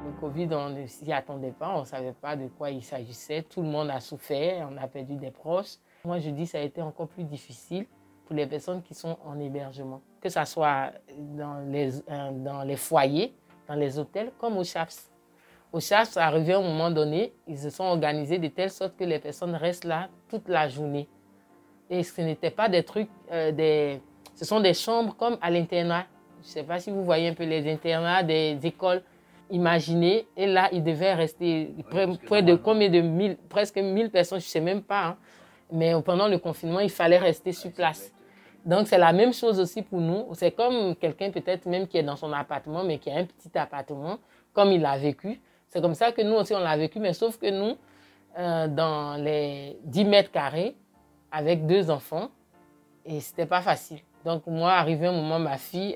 Le 0.05 0.19
Covid, 0.19 0.49
on 0.51 0.69
ne 0.69 0.87
s'y 0.87 1.13
attendait 1.13 1.51
pas, 1.51 1.75
on 1.75 1.81
ne 1.81 1.85
savait 1.85 2.13
pas 2.13 2.35
de 2.35 2.47
quoi 2.47 2.71
il 2.71 2.83
s'agissait. 2.83 3.43
Tout 3.43 3.61
le 3.61 3.67
monde 3.67 3.91
a 3.91 3.99
souffert, 3.99 4.67
on 4.71 4.77
a 4.77 4.87
perdu 4.87 5.15
des 5.15 5.29
proches. 5.29 5.75
Moi, 6.03 6.19
je 6.19 6.31
dis 6.31 6.47
ça 6.47 6.57
a 6.57 6.61
été 6.61 6.81
encore 6.81 7.07
plus 7.07 7.23
difficile 7.23 7.85
pour 8.25 8.35
les 8.35 8.47
personnes 8.47 8.81
qui 8.81 8.95
sont 8.95 9.17
en 9.23 9.39
hébergement, 9.39 10.01
que 10.27 10.33
ce 10.33 10.45
soit 10.45 10.91
dans 11.17 11.59
les, 11.69 11.97
euh, 12.09 12.31
dans 12.31 12.63
les 12.63 12.75
foyers, 12.75 13.33
dans 13.67 13.75
les 13.75 13.97
hôtels, 13.97 14.31
comme 14.39 14.57
au 14.57 14.63
CHAPS. 14.63 15.09
Au 15.71 15.79
CHAPS, 15.79 16.17
arrivé 16.17 16.53
à 16.53 16.59
un 16.59 16.61
moment 16.61 16.91
donné, 16.91 17.33
ils 17.47 17.57
se 17.57 17.69
sont 17.69 17.83
organisés 17.85 18.39
de 18.39 18.47
telle 18.47 18.69
sorte 18.69 18.95
que 18.97 19.03
les 19.03 19.19
personnes 19.19 19.55
restent 19.55 19.85
là 19.85 20.09
toute 20.29 20.47
la 20.47 20.67
journée. 20.67 21.07
Et 21.89 22.03
ce 22.03 22.21
n'était 22.21 22.51
pas 22.51 22.67
des 22.69 22.83
trucs, 22.83 23.09
euh, 23.31 23.51
des... 23.51 24.01
ce 24.35 24.45
sont 24.45 24.59
des 24.59 24.73
chambres 24.73 25.15
comme 25.15 25.37
à 25.41 25.49
l'internat. 25.49 26.05
Je 26.41 26.47
ne 26.47 26.51
sais 26.51 26.63
pas 26.63 26.79
si 26.79 26.91
vous 26.91 27.03
voyez 27.03 27.29
un 27.29 27.33
peu 27.33 27.45
les 27.45 27.71
internats 27.71 28.23
des 28.23 28.57
écoles. 28.63 29.01
Imaginez, 29.49 30.27
et 30.35 30.45
là, 30.45 30.67
il 30.73 30.83
devait 30.83 31.13
rester 31.13 31.73
près, 32.25 32.41
de 32.41 32.55
combien 32.55 32.89
de 32.89 32.99
mille, 32.99 33.37
presque 33.47 33.77
mille 33.77 34.09
personnes, 34.09 34.41
je 34.41 34.45
ne 34.45 34.49
sais 34.49 34.59
même 34.59 34.81
pas. 34.81 35.05
Hein. 35.05 35.17
Mais 35.71 35.93
pendant 36.03 36.27
le 36.27 36.37
confinement, 36.37 36.81
il 36.81 36.89
fallait 36.89 37.17
rester 37.17 37.53
sur 37.53 37.71
place. 37.71 38.11
Donc, 38.67 38.87
c'est 38.89 38.97
la 38.97 39.13
même 39.13 39.33
chose 39.33 39.61
aussi 39.61 39.81
pour 39.81 40.01
nous. 40.01 40.25
C'est 40.33 40.51
comme 40.51 40.93
quelqu'un 40.97 41.31
peut-être 41.31 41.65
même 41.67 41.87
qui 41.87 41.97
est 41.99 42.03
dans 42.03 42.17
son 42.17 42.33
appartement, 42.33 42.83
mais 42.83 42.97
qui 42.97 43.09
a 43.09 43.15
un 43.15 43.23
petit 43.23 43.57
appartement, 43.57 44.19
comme 44.51 44.73
il 44.73 44.81
l'a 44.81 44.97
vécu. 44.97 45.39
C'est 45.69 45.79
comme 45.81 45.93
ça 45.93 46.11
que 46.11 46.21
nous 46.21 46.35
aussi, 46.35 46.53
on 46.53 46.59
l'a 46.59 46.75
vécu, 46.75 46.99
mais 46.99 47.13
sauf 47.13 47.37
que 47.37 47.49
nous, 47.49 47.77
euh, 48.37 48.67
dans 48.67 49.15
les 49.23 49.77
10 49.85 50.03
mètres 50.03 50.31
carrés, 50.31 50.75
avec 51.31 51.65
deux 51.65 51.89
enfants, 51.89 52.29
et 53.05 53.21
c'était 53.21 53.45
pas 53.45 53.61
facile. 53.61 53.99
Donc, 54.25 54.45
moi, 54.47 54.73
arrivé 54.73 55.07
un 55.07 55.13
moment, 55.13 55.39
ma 55.39 55.57
fille, 55.57 55.95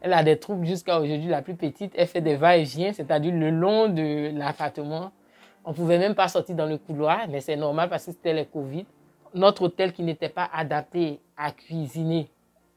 elle, 0.00 0.12
a 0.12 0.24
des 0.24 0.36
troubles 0.36 0.66
jusqu'à 0.66 0.98
aujourd'hui. 0.98 1.28
La 1.28 1.42
plus 1.42 1.54
petite, 1.54 1.92
elle 1.96 2.08
fait 2.08 2.20
des 2.20 2.34
va-et-vient, 2.34 2.92
c'est-à-dire 2.92 3.32
le 3.32 3.50
long 3.50 3.88
de 3.88 4.36
l'appartement. 4.36 5.12
On 5.64 5.72
pouvait 5.72 5.98
même 5.98 6.16
pas 6.16 6.26
sortir 6.26 6.56
dans 6.56 6.66
le 6.66 6.76
couloir, 6.76 7.28
mais 7.28 7.40
c'est 7.40 7.54
normal 7.54 7.88
parce 7.88 8.06
que 8.06 8.10
c'était 8.10 8.34
le 8.34 8.46
Covid. 8.46 8.84
Notre 9.34 9.62
hôtel 9.62 9.92
qui 9.92 10.02
n'était 10.02 10.28
pas 10.28 10.48
adapté 10.52 11.20
à 11.36 11.50
cuisiner 11.50 12.30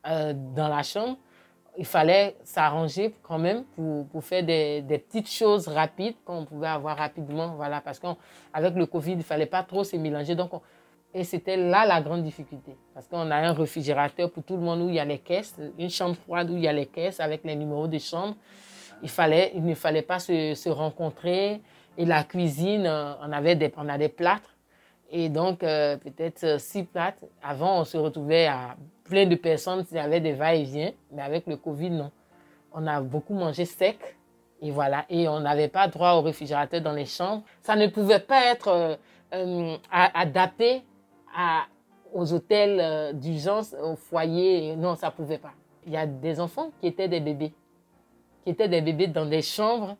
euh, 0.08 0.34
dans 0.56 0.68
la 0.68 0.84
chambre, 0.84 1.18
il 1.78 1.86
fallait 1.86 2.36
s'arranger 2.44 3.14
quand 3.22 3.38
même 3.38 3.64
pour, 4.12 4.24
faire 4.24 4.44
des, 4.44 4.84
petites 4.88 5.30
choses 5.30 5.68
rapides 5.68 6.16
qu'on 6.26 6.46
pouvait 6.46 6.68
avoir 6.68 6.98
rapidement. 6.98 7.54
Voilà, 7.56 7.82
parce 7.82 8.00
qu'avec 8.00 8.74
le 8.74 8.88
Covid, 8.88 9.12
il 9.12 9.18
ne 9.20 9.24
fallait 9.24 9.46
pas 9.46 9.64
trop 9.64 9.84
se 9.84 9.96
mélanger. 9.96 10.34
Donc, 10.34 10.52
et 11.14 11.24
c'était 11.24 11.58
là 11.58 11.86
la 11.86 12.02
grande 12.02 12.24
difficulté. 12.24 12.76
Parce 12.94 13.08
qu'on 13.08 13.30
a 13.32 13.36
un 13.36 13.54
réfrigérateur 13.54 14.32
pour 14.32 14.44
tout 14.44 14.56
le 14.56 14.62
monde 14.62 14.82
où 14.82 14.90
il 14.90 14.96
y 14.96 15.00
a 15.00 15.06
les 15.06 15.20
caisses, 15.20 15.56
une 15.78 15.90
chambre 15.90 16.16
froide 16.16 16.50
où 16.50 16.58
il 16.58 16.64
y 16.64 16.68
a 16.68 16.74
les 16.74 16.88
caisses 16.88 17.20
avec 17.20 17.44
les 17.44 17.56
numéros 17.56 17.88
de 17.88 18.00
chambre. 18.00 18.36
Il, 19.04 19.10
fallait, 19.10 19.52
il 19.54 19.64
ne 19.64 19.76
fallait 19.76 20.02
pas 20.02 20.20
se, 20.20 20.70
rencontrer. 20.70 21.62
Et 21.98 22.06
la 22.06 22.24
cuisine, 22.24 22.86
euh, 22.86 23.14
on 23.22 23.32
avait 23.32 23.74
on 23.78 23.88
a 23.90 23.98
des 23.98 24.10
plâtres. 24.10 24.57
Et 25.10 25.30
donc, 25.30 25.64
euh, 25.64 25.98
peut-être 25.98 26.44
euh, 26.44 26.58
six 26.58 26.84
plâtres. 26.84 27.24
Avant, 27.42 27.80
on 27.80 27.84
se 27.86 27.98
retrouvait 27.98 28.48
à 28.48 28.76
plein 29.06 29.26
de 29.26 29.36
personnes 29.36 29.86
qui 29.86 29.98
avaient 29.98 30.20
des 30.20 30.34
va-et-vient. 30.34 30.92
Mais 31.12 31.22
avec 31.22 31.48
le 31.48 31.56
Covid, 31.56 31.92
non. 31.92 32.12
On 32.74 32.86
a 32.86 33.00
beaucoup 33.02 33.34
mangé 33.34 33.66
sec. 33.66 33.98
Et 34.62 34.72
voilà. 34.72 35.06
Et 35.10 35.28
on 35.28 35.40
n'avait 35.40 35.70
pas 35.70 35.88
droit 35.88 36.14
au 36.14 36.22
réfrigérateur 36.22 36.82
dans 36.82 36.92
les 36.92 37.06
chambres. 37.06 37.44
Ça 37.62 37.76
ne 37.76 37.88
pouvait 37.88 38.20
pas 38.20 38.52
être 38.52 38.98
adapté 39.92 40.84
à, 41.36 41.66
aux 42.14 42.34
hôtels 42.34 43.18
d'urgence, 43.18 43.76
au 43.82 43.96
foyer. 43.96 44.76
Non, 44.76 44.96
ça 44.96 45.08
ne 45.08 45.12
pouvait 45.12 45.38
pas. 45.38 45.54
Il 45.86 45.94
y 45.94 45.98
a 45.98 46.06
des 46.06 46.40
enfants 46.40 46.72
qui 46.82 46.88
étaient 46.88 47.08
des 47.08 47.20
bébés. 47.20 47.54
Qui 48.44 48.50
étaient 48.50 48.68
des 48.68 48.82
bébés 48.82 49.08
dans 49.08 49.26
des 49.26 49.42
chambres 49.42 49.96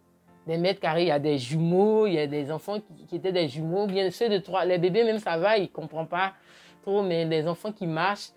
des 0.48 0.58
mètres 0.58 0.80
carrés, 0.80 1.04
il 1.04 1.08
y 1.10 1.12
a 1.12 1.20
des 1.20 1.38
jumeaux, 1.38 2.08
il 2.08 2.14
y 2.14 2.20
a 2.20 2.26
des 2.26 2.52
enfants 2.52 2.78
qui, 3.08 3.16
étaient 3.18 3.34
des 3.34 3.50
jumeaux, 3.50 3.86
bien 3.86 4.10
ceux 4.10 4.30
de 4.30 4.38
trois, 4.38 4.64
les 4.64 4.78
bébés 4.78 5.04
même 5.04 5.20
ça 5.20 5.38
va, 5.38 5.58
ils 5.58 5.64
ne 5.64 5.68
comprennent 5.68 6.08
pas 6.08 6.34
trop, 6.82 7.04
mais 7.04 7.26
les 7.26 7.48
enfants 7.48 7.74
qui 7.74 7.86
marchent, 7.86 8.30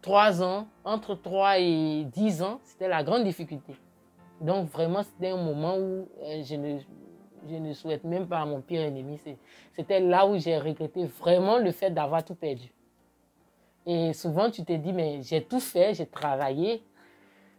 trois 0.00 0.40
ans, 0.42 0.68
entre 0.84 1.16
3 1.16 1.58
et 1.58 2.04
10 2.04 2.42
ans, 2.42 2.60
c'était 2.62 2.86
la 2.88 3.02
grande 3.02 3.24
difficulté. 3.24 3.74
Donc 4.40 4.70
vraiment, 4.70 5.02
c'était 5.02 5.30
un 5.30 5.42
moment 5.42 5.76
où 5.76 6.08
euh, 6.22 6.42
je, 6.44 6.54
ne, 6.54 6.78
je 7.50 7.56
ne 7.56 7.72
souhaite 7.72 8.04
même 8.04 8.28
pas 8.28 8.38
à 8.38 8.46
mon 8.46 8.60
pire 8.60 8.82
ennemi. 8.82 9.18
C'était 9.74 9.98
là 9.98 10.26
où 10.26 10.38
j'ai 10.38 10.58
regretté 10.58 11.06
vraiment 11.06 11.58
le 11.58 11.72
fait 11.72 11.90
d'avoir 11.90 12.24
tout 12.24 12.36
perdu. 12.36 12.72
Et 13.84 14.12
souvent, 14.12 14.48
tu 14.48 14.64
te 14.64 14.72
dis, 14.72 14.92
mais 14.92 15.22
j'ai 15.22 15.42
tout 15.42 15.60
fait, 15.60 15.94
j'ai 15.94 16.06
travaillé 16.06 16.84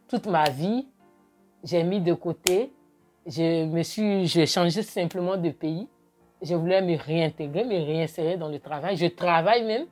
toute 0.07 0.25
ma 0.25 0.49
vie, 0.49 0.87
j'ai 1.63 1.83
mis 1.83 1.99
de 1.99 2.13
côté, 2.13 2.71
je 3.29 3.65
me 3.65 3.83
suis, 3.83 4.25
j'ai 4.25 4.47
changé 4.47 4.81
simplement 4.81 5.37
de 5.37 5.51
pays. 5.51 5.87
Je 6.41 6.55
voulais 6.55 6.81
me 6.81 6.97
réintégrer, 6.97 7.63
me 7.63 7.85
réinsérer 7.85 8.37
dans 8.37 8.49
le 8.49 8.59
travail. 8.59 8.97
Je 8.97 9.05
travaille 9.05 9.63
même, 9.65 9.85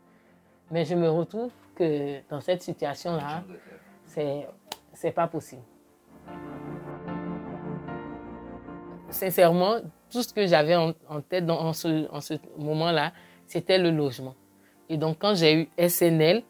mais 0.72 0.86
je 0.86 0.96
me 0.96 1.08
retrouve 1.08 1.51
que 1.75 2.20
dans 2.29 2.41
cette 2.41 2.63
situation-là, 2.63 3.44
c'est, 4.06 4.48
c'est 4.94 5.12
pas 5.12 5.27
possible. 5.27 5.62
Sincèrement, 9.10 9.82
tout 10.10 10.24
ce 10.24 10.34
que 10.34 10.48
j'avais 10.48 10.75
en, 10.75 10.94
tête 11.22 11.46
dans, 11.46 11.60
en 11.60 11.74
ce, 11.74 12.12
en 12.12 12.22
ce 12.22 12.34
moment-là, 12.58 13.13
c'était 13.46 13.77
le 13.77 13.91
logement. 13.91 14.34
Et 14.89 14.98
donc, 14.98 15.17
quand 15.20 15.36
j'ai 15.36 15.62
eu 15.62 15.70
SNL 15.88 16.41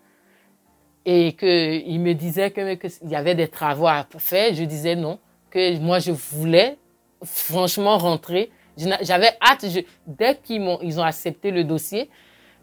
et 1.05 1.33
qu'il 1.33 1.99
me 1.99 2.13
disait 2.13 2.51
qu'il 2.51 3.09
y 3.09 3.15
avait 3.15 3.35
des 3.35 3.49
travaux 3.49 3.87
à 3.87 4.07
faire, 4.19 4.53
je 4.53 4.63
disais 4.63 4.95
non 4.95 5.19
que 5.49 5.77
moi 5.79 5.99
je 5.99 6.11
voulais 6.11 6.77
franchement 7.23 7.97
rentrer. 7.97 8.51
J'avais 8.77 9.31
hâte, 9.41 9.65
dès 10.05 10.35
qu'ils 10.35 10.61
ont, 10.61 10.77
ils 10.81 10.99
ont 10.99 11.03
accepté 11.03 11.49
le 11.51 11.63
dossier, 11.63 12.09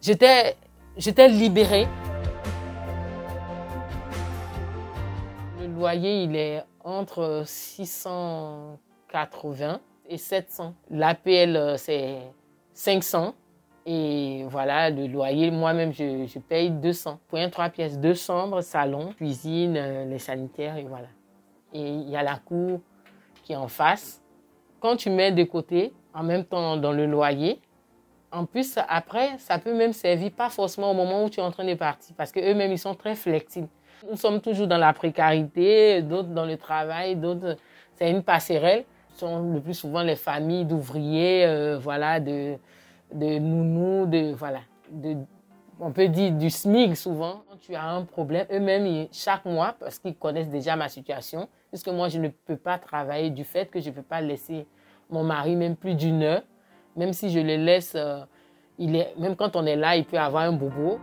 j'étais, 0.00 0.54
j'étais 0.96 1.28
libérée. 1.28 1.88
Le 5.60 5.66
loyer, 5.66 6.22
il 6.22 6.36
est 6.36 6.62
entre 6.84 7.42
680 7.44 9.80
et 10.08 10.18
700. 10.18 10.76
L'APL, 10.90 11.56
euh, 11.56 11.76
c'est 11.76 12.18
500. 12.74 13.34
Et 13.86 14.44
voilà, 14.48 14.88
le 14.90 15.08
loyer, 15.08 15.50
moi-même, 15.50 15.92
je, 15.92 16.26
je 16.26 16.38
paye 16.38 16.70
200. 16.70 17.18
Pour 17.28 17.38
un 17.38 17.50
trois 17.50 17.70
pièces, 17.70 17.98
deux 17.98 18.14
chambres, 18.14 18.60
salon, 18.60 19.12
cuisine, 19.14 19.76
euh, 19.76 20.04
les 20.04 20.20
sanitaires, 20.20 20.76
et 20.76 20.84
voilà 20.84 21.08
et 21.74 21.86
il 21.86 22.08
y 22.08 22.16
a 22.16 22.22
la 22.22 22.36
cour 22.36 22.80
qui 23.42 23.52
est 23.52 23.56
en 23.56 23.68
face. 23.68 24.22
Quand 24.80 24.96
tu 24.96 25.10
mets 25.10 25.32
de 25.32 25.44
côté, 25.44 25.92
en 26.14 26.22
même 26.22 26.44
temps 26.44 26.76
dans 26.76 26.92
le 26.92 27.06
loyer, 27.06 27.60
en 28.30 28.46
plus, 28.46 28.78
après, 28.88 29.38
ça 29.38 29.58
peut 29.58 29.74
même 29.74 29.92
servir 29.92 30.32
pas 30.32 30.50
forcément 30.50 30.90
au 30.90 30.94
moment 30.94 31.24
où 31.24 31.30
tu 31.30 31.38
es 31.38 31.42
en 31.42 31.52
train 31.52 31.64
de 31.64 31.74
partir, 31.74 32.16
parce 32.16 32.32
qu'eux-mêmes, 32.32 32.72
ils 32.72 32.78
sont 32.78 32.94
très 32.94 33.14
flexibles. 33.14 33.68
Nous 34.10 34.16
sommes 34.16 34.40
toujours 34.40 34.66
dans 34.66 34.78
la 34.78 34.92
précarité, 34.92 36.02
d'autres 36.02 36.30
dans 36.30 36.44
le 36.44 36.56
travail, 36.56 37.16
d'autres, 37.16 37.56
c'est 37.96 38.10
une 38.10 38.22
passerelle. 38.22 38.84
Ce 39.12 39.20
sont 39.20 39.52
le 39.52 39.60
plus 39.60 39.74
souvent 39.74 40.02
les 40.02 40.16
familles 40.16 40.64
d'ouvriers, 40.64 41.46
euh, 41.46 41.78
voilà, 41.78 42.18
de, 42.18 42.56
de 43.12 43.38
nounous, 43.38 44.06
de, 44.06 44.32
voilà, 44.32 44.60
de, 44.90 45.16
on 45.78 45.92
peut 45.92 46.08
dire 46.08 46.32
du 46.32 46.50
SMIG 46.50 46.96
souvent. 46.96 47.42
Quand 47.48 47.58
tu 47.60 47.74
as 47.76 47.84
un 47.84 48.02
problème, 48.02 48.46
eux-mêmes, 48.52 49.06
chaque 49.12 49.44
mois, 49.44 49.76
parce 49.78 50.00
qu'ils 50.00 50.16
connaissent 50.16 50.50
déjà 50.50 50.74
ma 50.74 50.88
situation, 50.88 51.48
puisque 51.74 51.88
moi, 51.88 52.08
je 52.08 52.20
ne 52.20 52.28
peux 52.28 52.56
pas 52.56 52.78
travailler 52.78 53.30
du 53.30 53.42
fait 53.42 53.68
que 53.68 53.80
je 53.80 53.88
ne 53.88 53.94
peux 53.96 54.02
pas 54.02 54.20
laisser 54.20 54.64
mon 55.10 55.24
mari 55.24 55.56
même 55.56 55.74
plus 55.74 55.96
d'une 55.96 56.22
heure. 56.22 56.42
Même 56.94 57.12
si 57.12 57.30
je 57.30 57.40
le 57.40 57.56
laisse, 57.56 57.94
euh, 57.96 58.20
il 58.78 58.94
est, 58.94 59.12
même 59.18 59.34
quand 59.34 59.56
on 59.56 59.66
est 59.66 59.74
là, 59.74 59.96
il 59.96 60.04
peut 60.04 60.16
avoir 60.16 60.44
un 60.44 60.52
bobo 60.52 61.00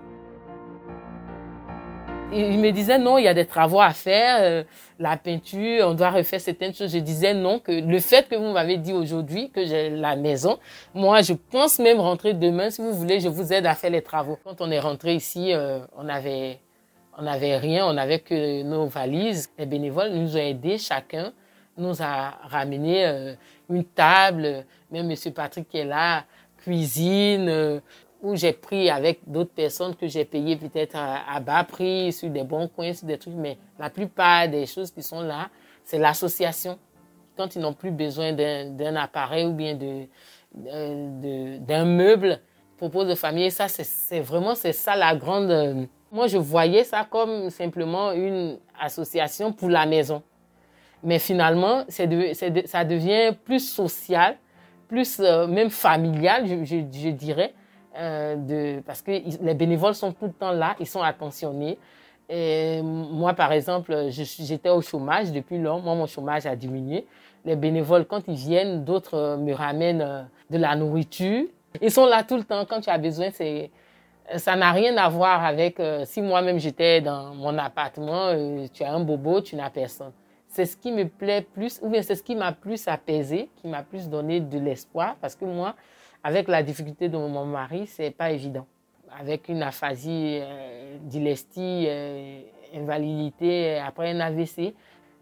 il 2.34 2.60
me 2.60 2.72
disait 2.72 2.98
non, 2.98 3.18
il 3.18 3.26
y 3.26 3.28
a 3.28 3.34
des 3.34 3.46
travaux 3.46 3.82
à 3.82 3.90
faire, 3.90 4.38
euh, 4.40 4.64
la 4.98 5.18
peinture, 5.18 5.88
on 5.90 5.94
doit 5.94 6.12
refaire 6.12 6.40
certaines 6.40 6.74
choses. 6.74 6.94
Je 6.94 7.00
disais 7.00 7.34
non, 7.34 7.60
que 7.60 7.74
le 7.74 8.00
fait 8.00 8.30
que 8.30 8.36
vous 8.38 8.54
m'avez 8.54 8.78
dit 8.78 8.94
aujourd'hui 8.94 9.50
que 9.50 9.66
j'ai 9.66 9.90
la 9.90 10.16
maison, 10.16 10.58
moi 10.94 11.22
je 11.22 11.34
pense 11.34 11.80
même 11.80 12.00
rentrer 12.00 12.34
demain. 12.34 12.70
Si 12.70 12.82
vous 12.82 12.94
voulez, 12.94 13.20
je 13.20 13.28
vous 13.28 13.52
aide 13.52 13.66
à 13.66 13.76
faire 13.76 13.92
les 13.92 14.02
travaux. 14.02 14.40
Quand 14.46 14.62
on 14.62 14.72
est 14.72 14.80
rentré 14.80 15.16
ici, 15.16 15.52
euh, 15.52 15.80
on 15.98 16.08
avait 16.08 16.62
on 17.18 17.24
n'avait 17.24 17.58
rien, 17.58 17.86
on 17.88 17.94
n'avait 17.94 18.20
que 18.20 18.64
nos 18.64 18.86
valises. 18.86 19.50
Les 19.58 19.66
bénévoles 19.66 20.12
nous 20.12 20.36
ont 20.36 20.40
aidés, 20.40 20.78
chacun 20.78 21.34
nous 21.78 22.02
a 22.02 22.32
ramené 22.44 23.06
euh, 23.06 23.34
une 23.70 23.86
table, 23.86 24.66
même 24.92 25.08
Monsieur 25.08 25.32
Patrick 25.32 25.68
qui 25.70 25.78
est 25.78 25.86
là, 25.86 26.26
cuisine 26.58 27.82
où 28.22 28.36
j'ai 28.36 28.54
pris 28.54 28.90
avec 28.90 29.20
d'autres 29.26 29.52
personnes 29.52 29.96
que 29.96 30.08
j'ai 30.08 30.26
payé 30.26 30.56
peut-être 30.56 30.96
à, 30.96 31.40
bas 31.40 31.64
prix, 31.64 32.14
sur 32.14 32.30
des 32.30 32.44
bons 32.44 32.68
coins, 32.68 32.94
sur 32.94 33.08
des 33.08 33.18
trucs, 33.18 33.34
mais 33.34 33.58
la 33.80 33.90
plupart 33.90 34.48
des 34.48 34.66
choses 34.66 34.92
qui 34.92 35.02
sont 35.02 35.22
là, 35.22 35.50
c'est 35.84 35.98
l'association. 35.98 36.78
Quand 37.36 37.56
ils 37.56 37.62
n'ont 37.62 37.74
plus 37.74 37.92
besoin 37.92 38.34
d'un 38.34 38.96
appareil 38.96 39.46
ou 39.46 39.54
bien 39.54 39.76
d'un 40.54 41.86
meuble, 41.86 42.40
propose 42.78 43.08
de 43.08 43.16
famille, 43.16 43.50
ça, 43.50 43.68
c'est 43.68 44.20
vraiment, 44.20 44.56
c'est 44.56 44.74
ça 44.74 44.96
la 44.96 45.16
grande... 45.16 45.88
Moi, 46.12 46.28
je 46.28 46.38
voyais 46.38 46.84
ça 46.84 47.08
comme 47.10 47.50
simplement 47.50 48.12
une 48.12 48.58
association 48.80 49.54
pour 49.54 49.70
la 49.70 49.86
maison. 49.86 50.22
Mais 51.04 51.20
finalement, 51.20 51.86
ça 51.88 52.06
devient 52.06 53.34
plus 53.46 53.68
social, 53.68 54.38
plus 54.88 55.20
euh, 55.20 55.48
même 55.48 55.70
familial, 55.70 56.46
je 56.66 57.10
dirais, 57.10 57.54
euh, 57.98 58.82
parce 58.86 59.02
que 59.02 59.12
les 59.12 59.54
bénévoles 59.54 59.96
sont 59.96 60.12
tout 60.12 60.26
le 60.26 60.34
temps 60.34 60.52
là, 60.52 60.76
ils 60.80 60.88
sont 60.88 61.02
attentionnés. 61.02 61.78
Moi, 62.84 63.34
par 63.34 63.52
exemple, 63.52 64.08
j'étais 64.10 64.70
au 64.70 64.82
chômage 64.82 65.32
depuis 65.32 65.58
longtemps. 65.58 65.82
Moi, 65.82 65.96
mon 65.96 66.08
chômage 66.08 66.46
a 66.46 66.56
diminué. 66.56 67.06
Les 67.44 67.56
bénévoles, 67.56 68.06
quand 68.06 68.22
ils 68.28 68.36
viennent, 68.36 68.86
d'autres 68.86 69.16
euh, 69.16 69.38
me 69.38 69.54
ramènent 69.54 70.28
de 70.50 70.58
la 70.58 70.76
nourriture. 70.76 71.46
Ils 71.82 71.92
sont 71.92 72.06
là 72.06 72.24
tout 72.24 72.38
le 72.38 72.44
temps. 72.44 72.66
Quand 72.66 72.82
tu 72.82 72.90
as 72.90 72.98
besoin, 72.98 73.30
c'est, 73.32 73.72
ça 74.38 74.56
n'a 74.56 74.72
rien 74.72 74.96
à 74.98 75.10
voir 75.10 75.44
avec 75.44 75.82
si 76.06 76.22
moi-même 76.22 76.60
j'étais 76.60 77.02
dans 77.02 77.34
mon 77.36 77.58
appartement, 77.58 78.34
tu 78.74 78.84
as 78.84 78.94
un 78.94 79.00
bobo, 79.00 79.42
tu 79.42 79.56
n'as 79.56 79.70
personne. 79.70 80.12
C'est 80.48 80.66
ce 80.66 80.76
qui 80.76 80.92
me 80.92 81.08
plaît 81.08 81.42
plus, 81.54 81.80
ou 81.82 81.90
bien 81.90 82.02
c'est 82.02 82.16
ce 82.16 82.24
qui 82.24 82.36
m'a 82.36 82.52
plus 82.52 82.88
apaisé, 82.88 83.50
qui 83.56 83.68
m'a 83.68 83.84
plus 83.84 84.10
donné 84.10 84.42
de 84.42 84.60
l'espoir, 84.60 85.16
parce 85.22 85.34
que 85.34 85.46
moi, 85.46 85.76
avec 86.24 86.50
la 86.50 86.62
difficulté 86.62 87.08
de 87.08 87.18
mon 87.18 87.46
mari, 87.46 87.88
c'est 87.88 88.12
pas 88.12 88.32
évident. 88.32 88.68
avec 89.20 89.50
une 89.50 89.62
aphasie 89.62 90.40
euh, 90.42 90.98
euh, 91.58 92.42
invalidité 92.74 93.78
après 93.80 94.12
un 94.12 94.20
AVC. 94.22 94.74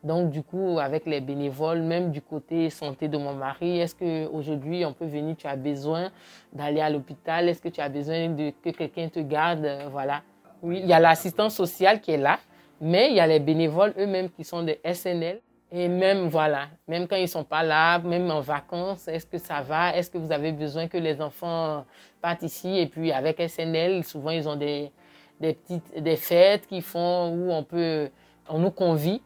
Donc, 0.03 0.29
du 0.29 0.43
coup, 0.43 0.79
avec 0.79 1.05
les 1.05 1.19
bénévoles, 1.19 1.81
même 1.81 2.11
du 2.11 2.21
côté 2.21 2.69
santé 2.69 3.07
de 3.07 3.17
mon 3.17 3.33
mari, 3.33 3.79
est-ce 3.79 3.95
qu'aujourd'hui, 3.95 4.85
on 4.85 4.93
peut 4.93 5.05
venir, 5.05 5.35
tu 5.35 5.47
as 5.47 5.57
besoin 5.57 6.09
d'aller 6.53 6.79
à 6.79 6.89
l'hôpital, 6.89 7.49
est-ce 7.49 7.61
que 7.61 7.69
tu 7.69 7.81
as 7.81 7.89
besoin 7.89 8.29
de, 8.29 8.51
que 8.63 8.69
quelqu'un 8.69 9.09
te 9.09 9.19
garde, 9.19 9.65
euh, 9.65 9.87
voilà. 9.91 10.21
Oui, 10.61 10.79
il 10.81 10.87
y 10.87 10.93
a 10.93 10.99
l'assistance 10.99 11.55
sociale 11.55 11.99
qui 11.99 12.11
est 12.11 12.17
là, 12.17 12.39
mais 12.79 13.09
il 13.09 13.15
y 13.15 13.19
a 13.19 13.27
les 13.27 13.39
bénévoles 13.39 13.93
eux-mêmes 13.97 14.29
qui 14.29 14.43
sont 14.43 14.63
des 14.63 14.79
SNL. 14.85 15.41
Et 15.71 15.87
même, 15.87 16.29
voilà, 16.29 16.67
même 16.87 17.07
quand 17.07 17.15
ils 17.15 17.27
sont 17.27 17.43
pas 17.43 17.61
là, 17.61 17.99
même 17.99 18.31
en 18.31 18.41
vacances, 18.41 19.07
est-ce 19.07 19.27
que 19.27 19.37
ça 19.37 19.61
va? 19.61 19.95
Est-ce 19.95 20.09
que 20.09 20.17
vous 20.17 20.31
avez 20.31 20.51
besoin 20.51 20.87
que 20.87 20.97
les 20.97 21.21
enfants 21.21 21.85
partent 22.21 22.41
ici? 22.41 22.79
Et 22.79 22.87
puis 22.87 23.11
avec 23.11 23.39
SNL, 23.39 24.03
souvent 24.03 24.31
ils 24.31 24.49
ont 24.49 24.55
des, 24.55 24.91
des 25.39 25.53
petites 25.53 26.01
des 26.01 26.15
fêtes 26.15 26.65
qu'ils 26.65 26.81
font 26.81 27.29
où 27.29 27.51
on 27.51 27.63
peut, 27.63 28.09
on 28.49 28.57
nous 28.57 28.71
convie, 28.71 29.21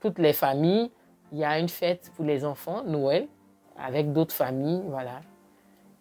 toutes 0.00 0.18
les 0.18 0.32
familles. 0.32 0.90
Il 1.32 1.38
y 1.38 1.44
a 1.44 1.58
une 1.58 1.68
fête 1.68 2.12
pour 2.14 2.24
les 2.24 2.44
enfants, 2.44 2.84
Noël, 2.84 3.26
avec 3.78 4.12
d'autres 4.12 4.34
familles, 4.34 4.82
voilà. 4.86 5.20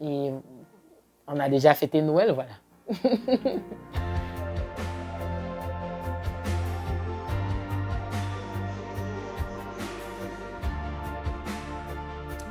Et 0.02 0.32
on 1.28 1.40
a 1.40 1.50
déjà 1.50 1.74
fêté 1.74 2.02
Noël, 2.02 2.32
voilà. 2.32 2.52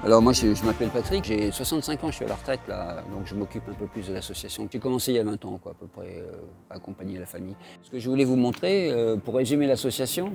Alors 0.04 0.20
moi 0.20 0.34
je, 0.34 0.66
m'appelle 0.66 0.90
Patrick, 0.90 1.24
j'ai 1.24 1.50
65 1.50 2.04
ans, 2.04 2.10
je 2.10 2.16
suis 2.16 2.24
à 2.26 2.28
la 2.28 2.34
retraite 2.34 2.60
là, 2.68 3.02
donc 3.10 3.24
je 3.24 3.34
m'occupe 3.34 3.66
un 3.70 3.72
peu 3.72 3.86
plus 3.86 4.06
de 4.08 4.12
l'association. 4.12 4.68
J'ai 4.70 4.78
commencé 4.78 5.12
il 5.12 5.14
y 5.14 5.18
a 5.18 5.24
20 5.24 5.42
ans 5.46 5.58
quoi, 5.62 5.72
à 5.72 5.74
peu 5.74 5.86
près, 5.86 6.18
euh, 6.18 6.32
à 6.68 6.74
accompagner 6.74 7.18
la 7.18 7.24
famille. 7.24 7.54
Ce 7.82 7.90
que 7.90 7.98
je 7.98 8.10
voulais 8.10 8.26
vous 8.26 8.36
montrer, 8.36 8.90
euh, 8.90 9.16
pour 9.16 9.36
résumer 9.36 9.66
l'association, 9.66 10.34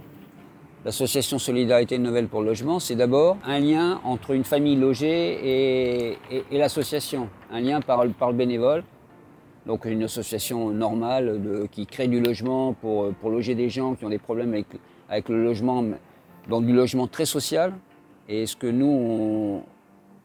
l'association 0.86 1.40
Solidarité 1.40 1.98
Nouvelle 1.98 2.28
pour 2.28 2.42
le 2.42 2.48
Logement, 2.48 2.80
c'est 2.80 2.96
d'abord 2.96 3.38
un 3.46 3.60
lien 3.60 4.00
entre 4.04 4.32
une 4.32 4.44
famille 4.44 4.76
logée 4.76 6.12
et, 6.32 6.58
l'association, 6.58 7.30
un 7.52 7.60
lien 7.60 7.82
par, 7.82 8.06
le 8.06 8.34
bénévole. 8.34 8.84
Donc 9.66 9.86
une 9.86 10.04
association 10.04 10.70
normale 10.70 11.68
qui 11.72 11.86
crée 11.86 12.08
du 12.08 12.22
logement 12.22 12.74
pour, 12.74 13.12
loger 13.24 13.56
des 13.56 13.70
gens 13.70 13.96
qui 13.96 14.06
ont 14.06 14.10
des 14.10 14.18
problèmes 14.18 14.54
avec, 14.54 14.68
avec 15.10 15.30
le 15.30 15.44
logement, 15.44 15.84
donc 16.48 16.66
du 16.66 16.74
logement 16.74 17.08
très 17.08 17.26
social, 17.26 17.74
et 18.28 18.46
ce 18.46 18.56
que 18.56 18.68
nous, 18.68 19.64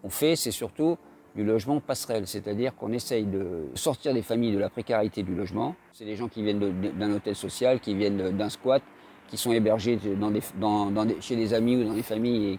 on, 0.03 0.09
fait, 0.09 0.37
c'est 0.37 0.51
surtout 0.51 0.97
du 1.35 1.43
logement 1.43 1.81
passerelle, 1.81 2.27
c'est-à-dire 2.27 2.77
qu'on 2.77 2.93
essaye 2.93 3.25
de 3.25 3.67
sortir 3.75 4.15
des 4.15 4.23
familles 4.23 4.53
de 4.53 4.59
la 4.59 4.69
précarité 4.69 5.23
du 5.23 5.35
logement. 5.35 5.75
C'est 5.93 6.05
des 6.05 6.15
gens 6.15 6.29
qui 6.29 6.43
viennent 6.43 6.61
d'un 6.61 7.13
hôtel 7.13 7.35
social, 7.35 7.81
qui 7.81 7.95
viennent 7.95 8.37
d'un 8.37 8.49
squat, 8.51 8.83
qui 9.29 9.37
sont 9.37 9.53
hébergés 9.53 9.99
chez 11.21 11.37
des 11.37 11.55
amis 11.55 11.77
ou 11.77 11.85
dans 11.85 11.95
des 11.95 12.03
familles 12.03 12.59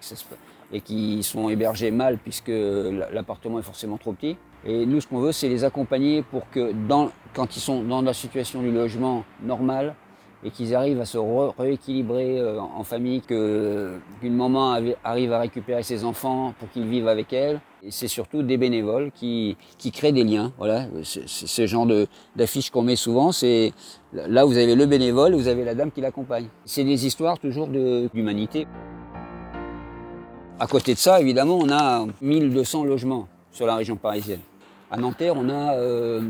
et, 0.72 0.82
qui 0.82 1.24
sont 1.24 1.50
hébergés 1.50 1.92
mal 1.92 2.18
puisque 2.18 2.52
l'appartement 3.14 3.60
est 3.60 3.64
forcément 3.64 3.98
trop 3.98 4.14
petit. 4.14 4.38
Et 4.66 4.86
nous, 4.86 5.00
ce 5.00 5.08
qu'on 5.08 5.20
veut, 5.20 5.32
c'est 5.32 5.48
les 5.48 5.64
accompagner 5.64 6.24
pour 6.24 6.50
que 6.50 6.74
quand 7.34 7.56
ils 7.56 7.60
sont 7.60 7.84
dans 7.84 8.02
la 8.02 8.14
situation 8.14 8.62
du 8.62 8.72
logement 8.72 9.24
normal, 9.44 9.96
et 10.46 10.52
qu'ils 10.52 10.76
arrivent 10.76 11.02
à 11.02 11.06
se 11.06 11.18
rééquilibrer 11.18 12.40
euh, 12.40 12.60
en 12.60 12.84
famille, 12.84 13.22
qu'une 13.22 14.00
maman 14.24 14.78
arrive 15.04 15.34
à 15.34 15.40
récupérer 15.40 15.82
ses 15.82 16.06
enfants 16.06 16.54
pour 16.60 16.70
qu'ils 16.70 16.86
vivent 16.86 17.08
avec 17.08 17.34
elle. 17.34 17.60
C'est 17.90 18.08
surtout 18.08 18.42
des 18.42 18.58
bénévoles 18.58 19.12
qui, 19.12 19.58
qui 19.78 19.92
créent 19.92 20.12
des 20.12 20.24
liens. 20.24 20.52
Voilà, 20.58 20.88
c'est 21.04 21.28
ce 21.28 21.68
genre 21.68 21.88
d'affiches 22.36 22.70
qu'on 22.70 22.82
met 22.82 22.96
souvent. 22.96 23.32
C'est 23.32 23.74
là 24.14 24.46
vous 24.46 24.58
avez 24.58 24.76
le 24.76 24.86
bénévole, 24.86 25.36
vous 25.36 25.48
avez 25.48 25.64
la 25.64 25.76
dame 25.76 25.92
qui 25.92 26.02
l'accompagne. 26.02 26.48
C'est 26.66 26.84
des 26.84 27.06
histoires 27.06 27.40
toujours 27.40 27.68
d'humanité. 27.68 28.68
À 30.60 30.68
côté 30.68 30.94
de 30.94 31.00
ça, 31.00 31.20
évidemment, 31.20 31.58
on 31.58 31.70
a 31.70 32.06
1200 32.22 32.86
logements 32.86 33.28
sur 33.52 33.66
la 33.66 33.76
région 33.76 33.98
parisienne. 33.98 34.40
À 34.90 34.98
Nanterre, 34.98 35.34
on 35.36 35.50
a 35.50 35.76
euh, 35.76 36.22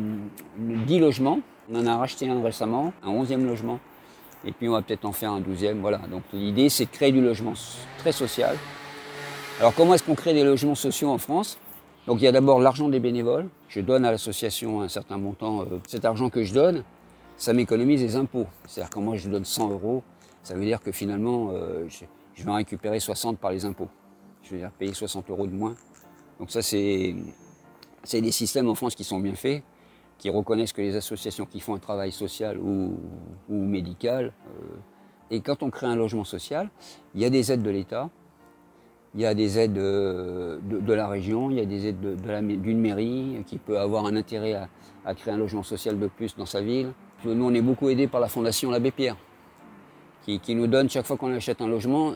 10 0.57 0.99
logements. 0.99 1.39
On 1.71 1.79
en 1.79 1.85
a 1.85 1.97
racheté 1.97 2.29
un 2.29 2.41
récemment, 2.41 2.93
un 3.03 3.11
11e 3.11 3.43
logement 3.45 3.79
et 4.45 4.51
puis 4.51 4.69
on 4.69 4.73
va 4.73 4.81
peut-être 4.81 5.05
en 5.05 5.11
faire 5.11 5.31
un 5.31 5.39
douzième. 5.39 5.79
Voilà. 5.81 5.97
Donc 6.09 6.23
l'idée, 6.31 6.69
c'est 6.69 6.85
de 6.85 6.91
créer 6.91 7.11
du 7.11 7.21
logement 7.21 7.53
très 7.97 8.11
social. 8.11 8.55
Alors 9.59 9.73
comment 9.73 9.93
est-ce 9.93 10.03
qu'on 10.03 10.15
crée 10.15 10.33
des 10.33 10.43
logements 10.43 10.75
sociaux 10.75 11.09
en 11.09 11.17
France? 11.17 11.57
Donc 12.07 12.19
il 12.19 12.25
y 12.25 12.27
a 12.27 12.33
d'abord 12.33 12.59
l'argent 12.59 12.89
des 12.89 12.99
bénévoles. 12.99 13.47
Je 13.69 13.79
donne 13.79 14.03
à 14.03 14.11
l'association 14.11 14.81
un 14.81 14.89
certain 14.89 15.17
montant. 15.17 15.61
Euh, 15.61 15.79
cet 15.87 16.03
argent 16.03 16.29
que 16.29 16.43
je 16.43 16.53
donne, 16.53 16.83
ça 17.37 17.53
m'économise 17.53 18.01
les 18.01 18.17
impôts. 18.17 18.47
C'est-à-dire 18.67 18.89
que 18.89 18.99
moi 18.99 19.15
je 19.15 19.29
donne 19.29 19.45
100 19.45 19.71
euros, 19.71 20.03
ça 20.43 20.55
veut 20.55 20.65
dire 20.65 20.81
que 20.81 20.91
finalement 20.91 21.51
euh, 21.53 21.87
je, 21.87 22.43
vais 22.43 22.51
en 22.51 22.55
récupérer 22.55 22.99
60 22.99 23.39
par 23.39 23.51
les 23.51 23.63
impôts. 23.63 23.87
Je 24.43 24.51
vais 24.51 24.57
dire 24.57 24.71
payer 24.71 24.93
60 24.93 25.29
euros 25.29 25.47
de 25.47 25.53
moins. 25.53 25.75
Donc 26.37 26.51
ça 26.51 26.61
c'est 26.61 27.15
des 28.11 28.31
systèmes 28.31 28.67
en 28.67 28.75
France 28.75 28.93
qui 28.93 29.05
sont 29.05 29.19
bien 29.19 29.35
faits 29.35 29.63
qui 30.17 30.29
reconnaissent 30.29 30.73
que 30.73 30.81
les 30.81 30.95
associations 30.95 31.45
qui 31.45 31.59
font 31.59 31.75
un 31.75 31.79
travail 31.79 32.11
social 32.11 32.57
ou, 32.57 32.97
médical, 33.49 34.31
euh, 34.47 34.75
et 35.29 35.41
quand 35.41 35.63
on 35.63 35.69
crée 35.69 35.87
un 35.87 35.95
logement 35.95 36.23
social, 36.23 36.69
il 37.15 37.21
y 37.21 37.25
a 37.25 37.29
des 37.29 37.51
aides 37.51 37.63
de 37.63 37.69
l'État, 37.69 38.09
il 39.15 39.21
y 39.21 39.25
a 39.25 39.33
des 39.33 39.57
aides 39.57 39.77
euh, 39.77 40.59
de, 40.61 40.93
la 40.93 41.07
région, 41.07 41.49
il 41.49 41.57
y 41.57 41.61
a 41.61 41.65
des 41.65 41.87
aides 41.87 42.21
d'une 42.61 42.79
mairie 42.79 43.37
qui 43.47 43.57
peut 43.57 43.79
avoir 43.79 44.05
un 44.05 44.15
intérêt 44.15 44.53
à, 45.05 45.13
créer 45.15 45.33
un 45.33 45.37
logement 45.37 45.63
social 45.63 45.97
de 45.97 46.07
plus 46.07 46.35
dans 46.35 46.45
sa 46.45 46.61
ville. 46.61 46.91
Nous, 47.23 47.43
on 47.45 47.53
est 47.53 47.61
beaucoup 47.61 47.89
aidés 47.89 48.07
par 48.07 48.19
la 48.19 48.27
Fondation 48.27 48.71
L'Abbé 48.71 48.91
Pierre 48.91 49.15
qui, 50.25 50.55
nous 50.55 50.65
donne, 50.65 50.89
chaque 50.89 51.05
fois 51.05 51.17
qu'on 51.17 51.31
achète 51.33 51.61
un 51.61 51.67
logement, 51.67 52.13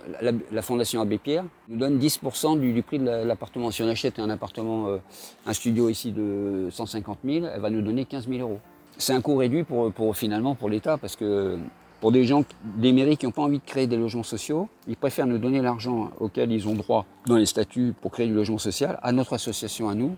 la, 0.51 0.61
Fondation 0.63 0.99
Abbé 0.99 1.19
Pierre 1.19 1.45
nous 1.67 1.77
donne 1.77 1.99
10% 1.99 2.59
du, 2.59 2.81
prix 2.81 2.97
de 2.97 3.05
l'appartement. 3.05 3.69
Si 3.69 3.83
on 3.83 3.87
achète 3.87 4.17
un 4.17 4.31
appartement, 4.31 4.87
euh, 4.87 4.97
un 5.45 5.53
studio 5.53 5.89
ici 5.89 6.11
de 6.11 6.69
150 6.71 7.19
000, 7.23 7.45
elle 7.45 7.61
va 7.61 7.69
nous 7.69 7.83
donner 7.83 8.05
15 8.05 8.27
000 8.27 8.39
euros. 8.41 8.59
C'est 8.97 9.13
un 9.13 9.21
coût 9.21 9.35
réduit 9.35 9.63
pour 9.63 10.17
finalement 10.17 10.55
pour 10.55 10.69
l'État 10.69 10.97
parce 10.97 11.15
que 11.15 11.59
pour 11.99 12.11
des 12.11 12.23
gens, 12.23 12.43
des 12.63 12.93
mairies 12.93 13.17
qui 13.17 13.25
n'ont 13.25 13.31
pas 13.31 13.41
envie 13.41 13.59
de 13.59 13.65
créer 13.65 13.87
des 13.87 13.97
logements 13.97 14.23
sociaux, 14.23 14.69
ils 14.87 14.95
préfèrent 14.95 15.27
nous 15.27 15.37
donner 15.37 15.61
l'argent 15.61 16.11
auquel 16.19 16.51
ils 16.51 16.67
ont 16.67 16.75
droit 16.75 17.05
dans 17.25 17.35
les 17.35 17.45
statuts 17.45 17.93
pour 17.99 18.11
créer 18.11 18.27
du 18.27 18.33
logement 18.33 18.57
social 18.57 18.97
à 19.01 19.11
notre 19.11 19.33
association 19.33 19.89
à 19.89 19.95
nous, 19.95 20.15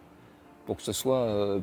pour 0.66 0.78
que 0.78 0.84
ce 0.84 0.92
soit, 0.92 1.18
euh, 1.18 1.60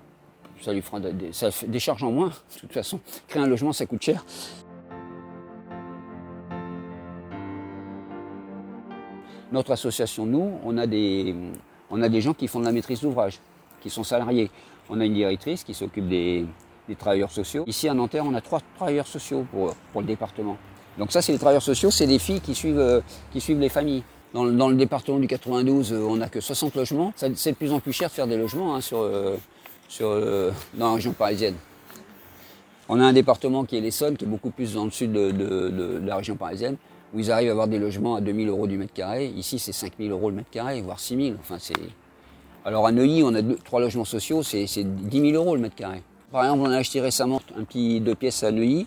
ça 0.60 0.72
lui 0.72 0.82
fera 0.82 0.98
des, 0.98 1.30
des 1.68 1.78
charges 1.78 2.02
en 2.02 2.10
moins. 2.10 2.28
De 2.28 2.60
toute 2.60 2.72
façon, 2.72 2.98
créer 3.28 3.42
un 3.42 3.46
logement, 3.46 3.72
ça 3.72 3.86
coûte 3.86 4.02
cher. 4.02 4.24
Notre 9.52 9.70
association, 9.70 10.26
nous, 10.26 10.58
on 10.64 10.76
a 10.76 10.86
des, 10.86 11.34
on 11.90 12.02
a 12.02 12.08
des 12.08 12.20
gens 12.20 12.34
qui 12.34 12.48
font 12.48 12.58
de 12.60 12.64
la 12.64 12.72
maîtrise 12.72 13.00
d'ouvrage, 13.02 13.38
qui 13.80 13.88
sont 13.88 14.04
salariés. 14.04 14.50
On 14.90 15.00
a 15.00 15.04
une 15.04 15.14
directrice 15.14 15.62
qui 15.64 15.74
s'occupe 15.74 16.08
des, 16.08 16.44
travailleurs 16.96 17.30
sociaux. 17.30 17.64
Ici 17.66 17.88
à 17.88 17.94
Nanterre, 17.94 18.24
on 18.26 18.34
a 18.34 18.40
trois 18.40 18.60
travailleurs 18.76 19.06
sociaux 19.06 19.46
pour, 19.50 19.74
pour 19.92 20.00
le 20.00 20.06
département. 20.06 20.56
Donc 20.98 21.12
ça, 21.12 21.22
c'est 21.22 21.32
les 21.32 21.38
travailleurs 21.38 21.62
sociaux, 21.62 21.90
c'est 21.90 22.06
des 22.06 22.18
filles 22.18 22.40
qui 22.40 22.54
suivent, 22.54 22.78
euh, 22.78 23.00
qui 23.32 23.40
suivent 23.40 23.60
les 23.60 23.68
familles. 23.68 24.02
Dans, 24.34 24.44
le 24.44 24.74
département 24.74 25.18
du 25.18 25.26
92, 25.26 25.92
euh, 25.92 26.00
on 26.02 26.16
n'a 26.16 26.28
que 26.28 26.40
60 26.40 26.74
logements. 26.76 27.12
C'est 27.16 27.50
de 27.50 27.56
plus 27.56 27.72
en 27.72 27.80
plus 27.80 27.92
cher 27.92 28.08
de 28.08 28.14
faire 28.14 28.26
des 28.26 28.36
logements 28.36 28.74
hein, 28.74 28.80
sur, 28.80 28.98
euh, 29.00 29.36
sur, 29.88 30.10
dans 30.74 30.88
la 30.88 30.94
région 30.94 31.12
parisienne. 31.12 31.54
On 32.90 33.00
a 33.00 33.04
un 33.04 33.12
département 33.12 33.64
qui 33.64 33.76
est 33.76 33.80
l'Essonne, 33.80 34.16
qui 34.16 34.24
est 34.24 34.28
beaucoup 34.28 34.50
plus 34.50 34.74
dans 34.74 34.84
le 34.84 34.90
sud 34.90 35.12
de 35.12 36.02
la 36.04 36.16
région 36.16 36.36
parisienne 36.36 36.76
où 37.14 37.20
ils 37.20 37.30
arrivent 37.30 37.48
à 37.48 37.52
avoir 37.52 37.68
des 37.68 37.78
logements 37.78 38.16
à 38.16 38.20
2000 38.20 38.48
euros 38.48 38.66
du 38.66 38.76
mètre 38.76 38.92
carré. 38.92 39.26
Ici, 39.26 39.58
c'est 39.58 39.72
5000 39.72 40.10
euros 40.10 40.30
le 40.30 40.36
mètre 40.36 40.50
carré, 40.50 40.80
voire 40.80 41.00
6000. 41.00 41.36
Enfin. 41.40 41.58
Alors 42.64 42.86
à 42.86 42.92
Neuilly, 42.92 43.22
on 43.22 43.34
a 43.34 43.42
trois 43.64 43.80
logements 43.80 44.04
sociaux, 44.04 44.42
c'est, 44.42 44.64
10 44.64 45.20
000 45.30 45.32
euros 45.32 45.54
le 45.54 45.62
mètre 45.62 45.76
carré. 45.76 46.02
Par 46.30 46.44
exemple, 46.44 46.62
on 46.68 46.70
a 46.70 46.76
acheté 46.76 47.00
récemment 47.00 47.40
un 47.56 47.64
petit 47.64 48.00
deux 48.00 48.14
pièces 48.14 48.42
à 48.42 48.52
Neuilly 48.52 48.86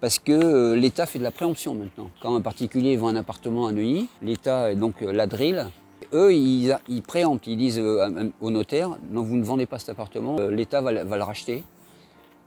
parce 0.00 0.18
que 0.18 0.32
euh, 0.32 0.76
l'État 0.76 1.06
fait 1.06 1.18
de 1.18 1.24
la 1.24 1.30
préemption 1.30 1.74
maintenant. 1.74 2.10
Quand 2.20 2.34
un 2.36 2.42
particulier 2.42 2.96
vend 2.98 3.08
un 3.08 3.16
appartement 3.16 3.66
à 3.66 3.72
Neuilly, 3.72 4.08
l'État, 4.20 4.74
donc 4.74 5.02
euh, 5.02 5.12
la 5.12 5.26
drill, 5.26 5.66
eux, 6.12 6.34
ils, 6.34 6.76
préemptent, 7.06 7.46
ils 7.46 7.56
disent 7.56 7.78
euh, 7.78 8.30
au 8.42 8.50
notaire, 8.50 8.90
non, 9.10 9.22
vous 9.22 9.36
ne 9.36 9.44
vendez 9.44 9.64
pas 9.64 9.78
cet 9.78 9.88
appartement, 9.88 10.36
l'État 10.50 10.82
va, 10.82 10.92
le 10.92 11.22
racheter 11.22 11.64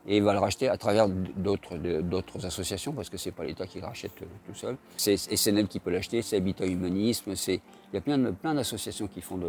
et 0.07 0.17
il 0.17 0.23
va 0.23 0.33
le 0.33 0.39
racheter 0.39 0.69
à 0.69 0.77
travers 0.77 1.09
d'autres 1.09 2.45
associations, 2.45 2.93
parce 2.93 3.09
que 3.09 3.17
ce 3.17 3.27
n'est 3.27 3.33
pas 3.33 3.43
l'État 3.43 3.65
qui 3.65 3.79
le 3.79 3.87
rachète 3.87 4.11
tout 4.15 4.53
seul. 4.53 4.77
C'est 4.95 5.17
SNL 5.17 5.67
qui 5.67 5.79
peut 5.79 5.89
l'acheter, 5.89 6.21
c'est 6.21 6.37
Habitat 6.37 6.65
Humanisme, 6.67 7.33
il 7.47 7.59
y 7.93 7.97
a 7.97 8.01
plein, 8.01 8.31
plein 8.33 8.53
d'associations 8.53 9.07
qui, 9.07 9.19
font 9.19 9.39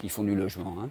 qui 0.00 0.08
font 0.08 0.24
du 0.24 0.34
logement. 0.34 0.76
Hein. 0.82 0.88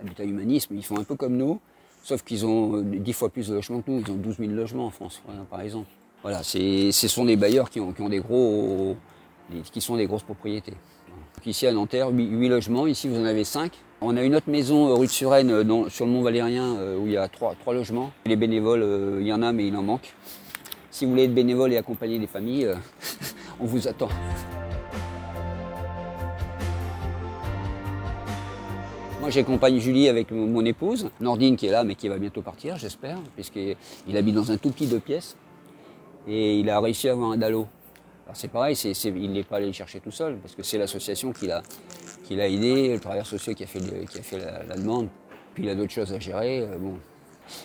Habitat 0.00 0.24
Humanisme, 0.24 0.74
ils 0.74 0.84
font 0.84 0.98
un 0.98 1.04
peu 1.04 1.16
comme 1.16 1.36
nous, 1.36 1.60
sauf 2.02 2.22
qu'ils 2.22 2.46
ont 2.46 2.76
euh, 2.76 2.82
dix 2.82 3.12
fois 3.12 3.28
plus 3.28 3.48
de 3.48 3.54
logements 3.54 3.80
que 3.80 3.90
nous, 3.90 4.00
ils 4.00 4.10
ont 4.10 4.16
12 4.16 4.36
000 4.38 4.52
logements 4.52 4.86
en 4.86 4.90
France, 4.90 5.22
par 5.50 5.60
exemple. 5.60 5.88
Voilà, 6.22 6.42
ce 6.42 6.90
sont 6.90 7.24
des 7.24 7.36
bailleurs 7.36 7.70
qui 7.70 7.80
ont, 7.80 7.92
des 8.08 8.18
gros, 8.18 8.96
qui 9.70 9.80
sont 9.80 9.96
des 9.96 10.06
grosses 10.06 10.24
propriétés. 10.24 10.74
ici 11.46 11.66
à 11.66 11.72
Nanterre, 11.72 12.08
8, 12.10 12.48
logements, 12.48 12.86
ici 12.88 13.08
vous 13.08 13.20
en 13.20 13.24
avez 13.24 13.44
5, 13.44 13.72
On 14.00 14.16
a 14.16 14.22
une 14.22 14.34
autre 14.34 14.50
maison 14.50 14.96
rue 14.96 15.06
de 15.06 15.12
Suresnes 15.12 15.64
sur 15.88 16.06
le 16.06 16.12
Mont 16.12 16.22
Valérien 16.22 16.74
où 17.00 17.06
il 17.06 17.12
y 17.12 17.16
a 17.16 17.28
trois, 17.28 17.54
trois 17.54 17.72
logements. 17.72 18.10
Les 18.26 18.34
bénévoles, 18.34 19.18
il 19.20 19.26
y 19.28 19.32
en 19.32 19.42
a 19.42 19.52
mais 19.52 19.68
il 19.68 19.76
en 19.76 19.82
manque. 19.82 20.12
Si 20.90 21.04
vous 21.04 21.12
voulez 21.12 21.24
être 21.24 21.34
bénévole 21.34 21.72
et 21.72 21.76
accompagner 21.76 22.18
les 22.18 22.26
familles, 22.26 22.68
on 23.60 23.66
vous 23.66 23.86
attend. 23.86 24.08
J'accompagne 29.30 29.78
Julie 29.78 30.08
avec 30.08 30.30
mon 30.30 30.64
épouse, 30.64 31.10
Nordine 31.20 31.56
qui 31.56 31.66
est 31.66 31.70
là, 31.70 31.84
mais 31.84 31.94
qui 31.94 32.08
va 32.08 32.16
bientôt 32.16 32.40
partir, 32.40 32.78
j'espère, 32.78 33.18
puisqu'il 33.34 34.16
habite 34.16 34.34
dans 34.34 34.50
un 34.50 34.56
tout 34.56 34.70
petit 34.70 34.86
deux 34.86 35.00
pièces. 35.00 35.36
Et 36.26 36.58
il 36.58 36.70
a 36.70 36.80
réussi 36.80 37.08
à 37.10 37.12
avoir 37.12 37.32
un 37.32 37.36
dallo. 37.36 37.66
Alors 38.24 38.36
c'est 38.36 38.48
pareil, 38.48 38.74
il 38.76 39.32
n'est 39.32 39.42
pas 39.42 39.56
allé 39.56 39.66
le 39.66 39.72
chercher 39.72 40.00
tout 40.00 40.10
seul, 40.10 40.36
parce 40.38 40.54
que 40.54 40.62
c'est 40.62 40.78
l'association 40.78 41.32
qui 41.32 41.46
l'a, 41.46 41.62
aidé, 42.30 42.94
le 42.94 43.00
travailleur 43.00 43.26
social 43.26 43.54
qui 43.54 43.64
a 43.64 43.66
fait, 43.66 43.80
qui 44.10 44.18
a 44.18 44.22
fait 44.22 44.38
la, 44.38 44.76
demande. 44.76 45.08
Puis 45.52 45.64
il 45.64 45.68
a 45.68 45.74
d'autres 45.74 45.92
choses 45.92 46.12
à 46.12 46.18
gérer. 46.18 46.60
Euh, 46.60 46.78
bon, 46.78 46.94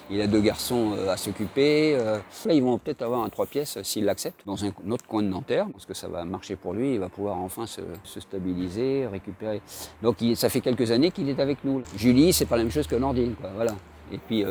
il 0.10 0.22
a 0.22 0.28
deux 0.28 0.42
garçons 0.42 0.94
euh, 0.98 1.10
à 1.10 1.18
s'occuper. 1.18 1.96
Euh. 1.96 2.18
Là, 2.46 2.54
ils 2.54 2.64
vont 2.64 2.78
peut-être 2.78 3.02
avoir 3.02 3.24
un 3.24 3.30
trois 3.30 3.46
pièces 3.46 3.78
euh, 3.78 3.84
s'il 3.84 4.06
l'accepte 4.06 4.42
dans 4.46 4.64
un 4.64 4.72
autre 4.90 5.06
coin 5.06 5.24
de 5.24 5.28
Nanterre, 5.28 5.68
parce 5.72 5.86
que 5.86 5.94
ça 5.94 6.08
va 6.08 6.24
marcher 6.26 6.56
pour 6.56 6.74
lui. 6.74 6.94
Il 6.94 7.00
va 7.00 7.10
pouvoir 7.10 7.38
enfin 7.38 7.66
se, 7.66 7.82
stabiliser, 8.20 9.08
récupérer. 9.08 9.62
Donc, 10.02 10.18
ça 10.36 10.50
fait 10.50 10.62
quelques 10.62 10.92
années 10.92 11.12
qu'il 11.12 11.30
est 11.30 11.40
avec 11.40 11.64
nous. 11.64 11.82
Julie, 11.98 12.34
c'est 12.34 12.46
pas 12.46 12.58
la 12.58 12.64
même 12.64 12.72
chose 12.72 12.88
que 12.88 12.96
Nordine, 12.96 13.36
Voilà. 13.56 13.76
Et 14.12 14.18
puis, 14.18 14.44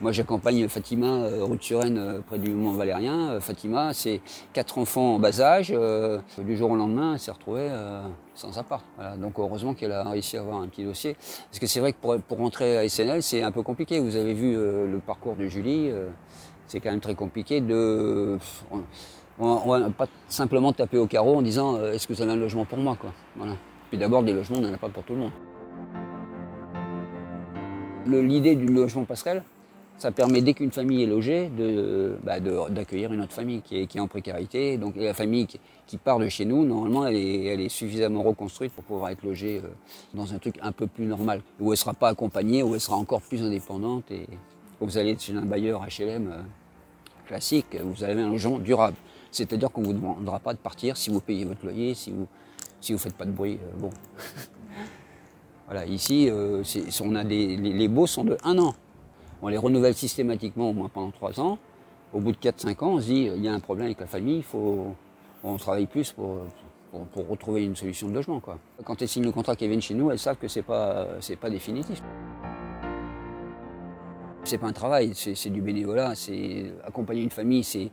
moi, 0.00 0.12
j'accompagne 0.12 0.66
Fatima, 0.66 1.06
euh, 1.06 1.44
route 1.44 1.62
sur 1.62 1.82
euh, 1.82 2.20
près 2.26 2.38
du 2.38 2.52
Mont 2.52 2.72
Valérien. 2.72 3.32
Euh, 3.32 3.40
Fatima, 3.40 3.92
c'est 3.92 4.22
quatre 4.54 4.78
enfants 4.78 5.16
en 5.16 5.18
bas 5.18 5.42
âge. 5.42 5.74
du 6.38 6.56
jour 6.56 6.70
au 6.70 6.76
lendemain, 6.76 7.12
elle 7.12 7.18
s'est 7.18 7.30
retrouvée 7.30 7.68
sans 8.34 8.56
appart. 8.56 8.82
Donc, 9.18 9.34
heureusement 9.38 9.74
qu'elle 9.74 9.92
a 9.92 10.08
réussi 10.08 10.38
à 10.38 10.40
avoir 10.40 10.62
un 10.62 10.68
petit 10.68 10.84
dossier. 10.84 11.16
Parce 11.50 11.58
que 11.58 11.66
c'est 11.66 11.80
vrai 11.80 11.92
que 11.92 11.98
pour, 11.98 12.38
rentrer 12.38 12.78
à 12.78 12.88
SNL, 12.88 13.22
c'est 13.22 13.42
un 13.42 13.50
peu 13.50 13.62
compliqué. 13.62 14.00
Vous 14.00 14.16
avez 14.16 14.32
vu 14.32 14.54
le 14.54 15.00
parcours 15.06 15.36
de 15.36 15.46
Julie. 15.46 15.90
c'est 16.66 16.80
quand 16.80 16.90
même 16.90 17.00
très 17.00 17.14
compliqué 17.14 17.60
de. 17.60 18.38
On 19.38 19.76
ne 19.76 19.84
va 19.84 19.90
pas 19.90 20.06
simplement 20.28 20.72
taper 20.72 20.96
au 20.96 21.06
carreau 21.06 21.36
en 21.36 21.42
disant 21.42 21.78
est-ce 21.82 22.06
que 22.06 22.14
vous 22.14 22.22
avez 22.22 22.32
un 22.32 22.36
logement 22.36 22.64
pour 22.64 22.78
moi 22.78 22.96
quoi. 22.98 23.12
Puis 23.90 23.98
d'abord, 23.98 24.22
des 24.22 24.32
logements, 24.32 24.58
on 24.58 24.62
n'en 24.62 24.72
a 24.72 24.78
pas 24.78 24.88
pour 24.88 25.02
tout 25.02 25.12
le 25.12 25.18
monde. 25.18 25.32
L'idée 28.06 28.56
du 28.56 28.66
logement 28.66 29.04
passerelle, 29.04 29.42
ça 30.00 30.10
permet, 30.12 30.40
dès 30.40 30.54
qu'une 30.54 30.70
famille 30.70 31.02
est 31.02 31.06
logée, 31.06 31.50
bah, 32.24 32.40
d'accueillir 32.40 33.12
une 33.12 33.20
autre 33.20 33.34
famille 33.34 33.60
qui 33.60 33.76
est, 33.76 34.00
en 34.00 34.08
précarité. 34.08 34.78
Donc 34.78 34.96
la 34.96 35.12
famille 35.12 35.46
qui, 35.46 35.98
part 35.98 36.18
de 36.18 36.28
chez 36.28 36.46
nous, 36.46 36.64
normalement, 36.64 37.06
elle 37.06 37.16
est, 37.16 37.68
suffisamment 37.68 38.22
reconstruite 38.22 38.72
pour 38.72 38.84
pouvoir 38.84 39.10
être 39.10 39.22
logée 39.22 39.60
euh, 39.62 39.68
dans 40.14 40.32
un 40.32 40.38
truc 40.38 40.58
un 40.62 40.72
peu 40.72 40.86
plus 40.86 41.04
normal, 41.04 41.42
où 41.60 41.66
elle 41.66 41.70
ne 41.72 41.76
sera 41.76 41.92
pas 41.92 42.08
accompagnée, 42.08 42.62
où 42.62 42.74
elle 42.74 42.80
sera 42.80 42.96
encore 42.96 43.20
plus 43.20 43.42
indépendante. 43.42 44.10
Et 44.10 44.26
vous 44.80 44.96
allez 44.96 45.18
chez 45.18 45.34
un 45.34 45.42
bailleur 45.42 45.82
HLM 45.82 46.28
euh, 46.32 46.42
classique, 47.26 47.76
vous 47.78 48.02
avez 48.02 48.22
un 48.22 48.30
logement 48.30 48.58
durable. 48.58 48.96
C'est-à-dire 49.30 49.70
qu'on 49.70 49.82
ne 49.82 49.86
vous 49.86 49.92
demandera 49.92 50.38
pas 50.38 50.54
de 50.54 50.58
partir 50.58 50.96
si 50.96 51.10
vous 51.10 51.20
payez 51.20 51.44
votre 51.44 51.62
loyer, 51.62 51.94
si 51.94 52.10
vous 52.10 52.20
ne 52.20 52.26
si 52.80 52.94
vous 52.94 52.98
faites 52.98 53.16
pas 53.16 53.26
de 53.26 53.32
bruit. 53.32 53.58
Euh, 53.62 53.78
bon. 53.78 53.90
voilà, 55.66 55.84
ici, 55.84 56.30
on 56.32 57.14
a 57.14 57.24
des, 57.24 57.58
les, 57.58 57.74
les 57.74 57.88
baux 57.88 58.06
sont 58.06 58.24
de 58.24 58.38
un 58.44 58.56
an. 58.58 58.74
On 59.42 59.48
les 59.48 59.56
renouvelle 59.56 59.94
systématiquement 59.94 60.70
au 60.70 60.72
moins 60.72 60.88
pendant 60.88 61.10
trois 61.10 61.40
ans. 61.40 61.58
Au 62.12 62.20
bout 62.20 62.32
de 62.32 62.36
4-5 62.36 62.84
ans, 62.84 62.94
on 62.94 63.00
se 63.00 63.06
dit 63.06 63.30
il 63.34 63.44
y 63.44 63.48
a 63.48 63.52
un 63.52 63.60
problème 63.60 63.86
avec 63.86 64.00
la 64.00 64.06
famille, 64.06 64.38
il 64.38 64.42
faut, 64.42 64.94
on 65.44 65.56
travaille 65.56 65.86
plus 65.86 66.12
pour, 66.12 66.40
retrouver 67.28 67.64
une 67.64 67.76
solution 67.76 68.08
de 68.08 68.14
logement. 68.14 68.42
Quand 68.84 69.00
elles 69.00 69.08
signent 69.08 69.24
le 69.24 69.32
contrat 69.32 69.54
qu'elles 69.54 69.68
viennent 69.68 69.80
chez 69.80 69.94
nous, 69.94 70.10
elles 70.10 70.18
savent 70.18 70.36
que 70.36 70.48
ce 70.48 70.58
n'est 70.58 70.64
pas, 70.64 71.06
pas 71.40 71.50
définitif. 71.50 72.02
C'est 74.42 74.58
pas 74.58 74.66
un 74.66 74.72
travail, 74.72 75.12
c'est 75.14 75.50
du 75.50 75.62
bénévolat, 75.62 76.14
c'est 76.14 76.72
accompagner 76.84 77.22
une 77.22 77.30
famille, 77.30 77.62
c'est 77.62 77.90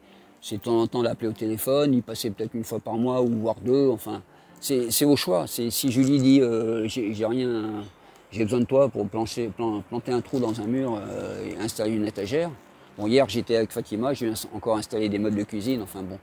de 0.52 0.58
temps 0.58 0.82
en 0.82 0.88
temps 0.88 1.04
l'appeler 1.04 1.28
au 1.28 1.34
téléphone, 1.34 1.94
y 1.94 2.02
passer 2.02 2.32
peut-être 2.32 2.56
une 2.56 2.64
fois 2.64 2.80
par 2.80 2.96
mois 2.96 3.22
ou 3.22 3.28
voire 3.28 3.58
deux, 3.62 3.90
enfin, 3.90 4.24
c'est 4.60 5.06
au 5.06 5.16
choix. 5.16 5.46
Si 5.48 5.92
Julie 5.92 6.20
dit 6.20 6.42
euh, 6.42 6.88
j'ai 6.88 7.26
rien, 7.26 7.84
j'ai 8.32 8.44
besoin 8.44 8.60
de 8.60 8.66
toi 8.66 8.90
pour 8.90 9.08
plancher, 9.08 9.50
planter 9.90 10.12
un 10.12 10.22
trou 10.22 10.40
dans 10.40 10.60
un 10.60 10.66
mur 10.66 11.00
euh, 11.00 11.50
et 11.50 11.58
installer 11.58 11.92
une 11.92 12.06
étagère. 12.06 12.50
Bon, 12.98 13.08
hier 13.08 13.28
j'étais 13.30 13.56
avec 13.56 13.72
Fatima, 13.72 14.14
j'ai 14.14 14.32
encore 14.54 14.78
installé 14.78 15.08
des 15.08 15.20
modes 15.20 15.36
de 15.36 15.44
cuisine. 15.44 15.82
Enfin 15.82 16.02
bon, 16.02 16.20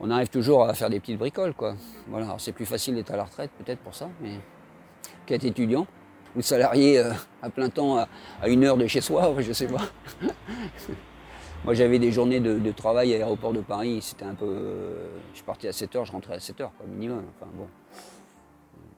on 0.00 0.10
arrive 0.10 0.28
toujours 0.28 0.64
à 0.64 0.74
faire 0.74 0.90
des 0.90 1.00
petites 1.00 1.18
bricoles, 1.18 1.54
quoi. 1.54 1.74
Voilà, 2.08 2.34
c'est 2.38 2.52
plus 2.52 2.66
facile 2.66 2.96
d'être 2.96 3.12
à 3.12 3.16
la 3.16 3.24
retraite 3.24 3.50
peut-être 3.58 3.78
pour 3.78 3.94
ça, 3.94 4.08
mais 4.20 4.32
qu'être 5.26 5.44
étudiant 5.44 5.86
ou 6.34 6.42
salarié 6.42 6.98
euh, 6.98 7.12
à 7.40 7.50
plein 7.50 7.68
temps 7.68 7.98
à, 7.98 8.08
une 8.48 8.64
heure 8.64 8.76
de 8.76 8.86
chez 8.86 9.00
soi, 9.00 9.34
je 9.38 9.52
sais 9.52 9.68
pas. 9.68 9.82
Moi 11.64 11.74
j'avais 11.74 12.00
des 12.00 12.10
journées 12.10 12.40
de, 12.40 12.72
travail 12.72 13.14
à 13.14 13.18
l'aéroport 13.18 13.52
de 13.52 13.60
Paris, 13.60 14.00
c'était 14.02 14.24
un 14.24 14.34
peu. 14.34 14.46
Euh, 14.46 15.06
je 15.34 15.42
partais 15.44 15.68
à 15.68 15.70
7h, 15.70 16.04
je 16.04 16.12
rentrais 16.12 16.34
à 16.34 16.38
7h, 16.38 16.56
quoi, 16.56 16.86
minimum. 16.88 17.22
Enfin 17.36 17.50
bon 17.54 17.68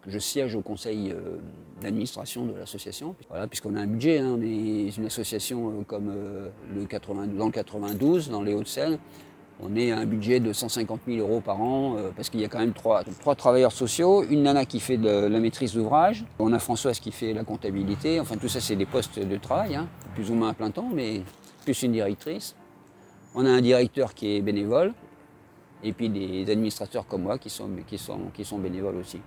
je 0.06 0.18
siège 0.18 0.54
au 0.54 0.60
conseil 0.60 1.12
euh, 1.12 1.38
d'administration 1.82 2.44
de 2.44 2.54
l'association, 2.58 3.14
voilà, 3.28 3.46
puisqu'on 3.46 3.74
a 3.74 3.80
un 3.80 3.86
budget. 3.86 4.18
Hein. 4.18 4.36
on 4.38 4.42
est 4.42 4.96
une 4.96 5.06
association 5.06 5.68
euh, 5.68 5.84
comme 5.86 6.10
euh, 6.14 6.48
le 6.74 6.84
80, 6.84 7.28
dans 7.28 7.46
le 7.46 7.52
92, 7.52 8.30
dans 8.30 8.42
les 8.42 8.54
Hauts-de-Seine. 8.54 8.98
On 9.60 9.76
est 9.76 9.92
à 9.92 9.98
un 9.98 10.06
budget 10.06 10.40
de 10.40 10.52
150 10.52 11.02
000 11.06 11.18
euros 11.18 11.40
par 11.40 11.60
an, 11.60 11.96
parce 12.16 12.28
qu'il 12.28 12.40
y 12.40 12.44
a 12.44 12.48
quand 12.48 12.58
même 12.58 12.72
trois, 12.72 13.04
travailleurs 13.36 13.70
sociaux, 13.70 14.24
une 14.24 14.42
nana 14.42 14.66
qui 14.66 14.80
fait 14.80 14.96
de 14.96 15.08
la 15.08 15.38
maîtrise 15.38 15.74
d'ouvrage, 15.74 16.24
on 16.40 16.52
a 16.52 16.58
Françoise 16.58 16.98
qui 16.98 17.12
fait 17.12 17.32
la 17.32 17.44
comptabilité, 17.44 18.18
enfin 18.18 18.36
tout 18.36 18.48
ça 18.48 18.60
c'est 18.60 18.74
des 18.74 18.84
postes 18.84 19.20
de 19.20 19.36
travail, 19.36 19.76
hein, 19.76 19.86
plus 20.16 20.28
ou 20.32 20.34
moins 20.34 20.48
à 20.48 20.54
plein 20.54 20.72
temps, 20.72 20.90
mais 20.92 21.22
plus 21.62 21.80
une 21.84 21.92
directrice. 21.92 22.56
On 23.36 23.46
a 23.46 23.48
un 23.48 23.60
directeur 23.60 24.12
qui 24.12 24.34
est 24.34 24.40
bénévole, 24.40 24.92
et 25.84 25.92
puis 25.92 26.08
des 26.08 26.50
administrateurs 26.50 27.06
comme 27.06 27.22
moi 27.22 27.38
qui 27.38 27.48
sont 27.48 27.68
bénévoles 28.58 28.96
aussi. 28.96 29.20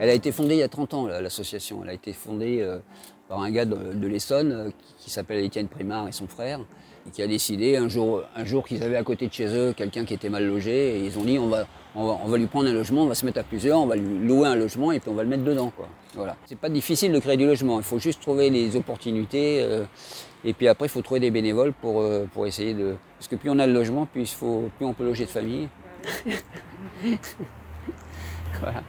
Elle 0.00 0.10
a 0.10 0.14
été 0.14 0.32
fondée 0.32 0.54
il 0.54 0.58
y 0.58 0.62
a 0.62 0.68
30 0.68 0.94
ans, 0.94 1.06
l'association. 1.06 1.80
Elle 1.82 1.90
a 1.90 1.92
été 1.92 2.12
fondée 2.12 2.60
euh, 2.60 2.78
par 3.28 3.40
un 3.40 3.50
gars 3.50 3.64
de, 3.64 4.06
l'Essonne 4.06 4.52
euh, 4.52 4.70
qui, 4.98 5.10
s'appelle 5.10 5.44
Étienne 5.44 5.68
Primard 5.68 6.08
et 6.08 6.12
son 6.12 6.28
frère, 6.28 6.60
et 7.06 7.10
qui 7.10 7.20
a 7.22 7.26
décidé 7.26 7.76
un 7.76 7.88
jour, 7.88 8.22
un 8.36 8.44
jour 8.44 8.66
qu'ils 8.66 8.82
avaient 8.82 8.96
à 8.96 9.02
côté 9.02 9.26
de 9.26 9.32
chez 9.32 9.46
eux 9.46 9.72
quelqu'un 9.72 10.04
qui 10.04 10.14
était 10.14 10.28
mal 10.28 10.46
logé, 10.46 10.98
et 10.98 11.04
ils 11.04 11.18
ont 11.18 11.24
dit 11.24 11.38
on 11.38 11.48
va, 11.48 11.66
on 11.96 12.28
va, 12.28 12.38
lui 12.38 12.46
prendre 12.46 12.68
un 12.68 12.72
logement, 12.72 13.02
on 13.02 13.06
va 13.06 13.16
se 13.16 13.26
mettre 13.26 13.40
à 13.40 13.42
plusieurs, 13.42 13.80
on 13.80 13.86
va 13.86 13.96
lui 13.96 14.26
louer 14.26 14.46
un 14.46 14.54
logement 14.54 14.92
et 14.92 15.00
puis 15.00 15.10
on 15.10 15.14
va 15.14 15.24
le 15.24 15.28
mettre 15.28 15.44
dedans. 15.44 15.72
Quoi. 15.76 15.88
Voilà. 16.14 16.36
C'est 16.46 16.58
pas 16.58 16.68
difficile 16.68 17.12
de 17.12 17.18
créer 17.18 17.36
du 17.36 17.46
logement, 17.46 17.78
il 17.78 17.84
faut 17.84 17.98
juste 17.98 18.22
trouver 18.22 18.50
les 18.50 18.76
opportunités. 18.76 19.62
Euh, 19.62 19.84
et 20.44 20.52
puis 20.52 20.68
après, 20.68 20.86
il 20.86 20.90
faut 20.90 21.02
trouver 21.02 21.18
des 21.18 21.32
bénévoles 21.32 21.72
pour, 21.72 22.04
pour 22.32 22.46
essayer 22.46 22.72
de. 22.72 22.94
Parce 23.18 23.26
que 23.26 23.34
plus 23.34 23.50
on 23.50 23.58
a 23.58 23.66
le 23.66 23.72
logement, 23.72 24.06
plus, 24.06 24.20
il 24.20 24.36
faut, 24.36 24.70
plus 24.76 24.86
on 24.86 24.92
peut 24.92 25.04
loger 25.04 25.24
de 25.24 25.30
famille. 25.30 25.68
voilà. 28.60 28.84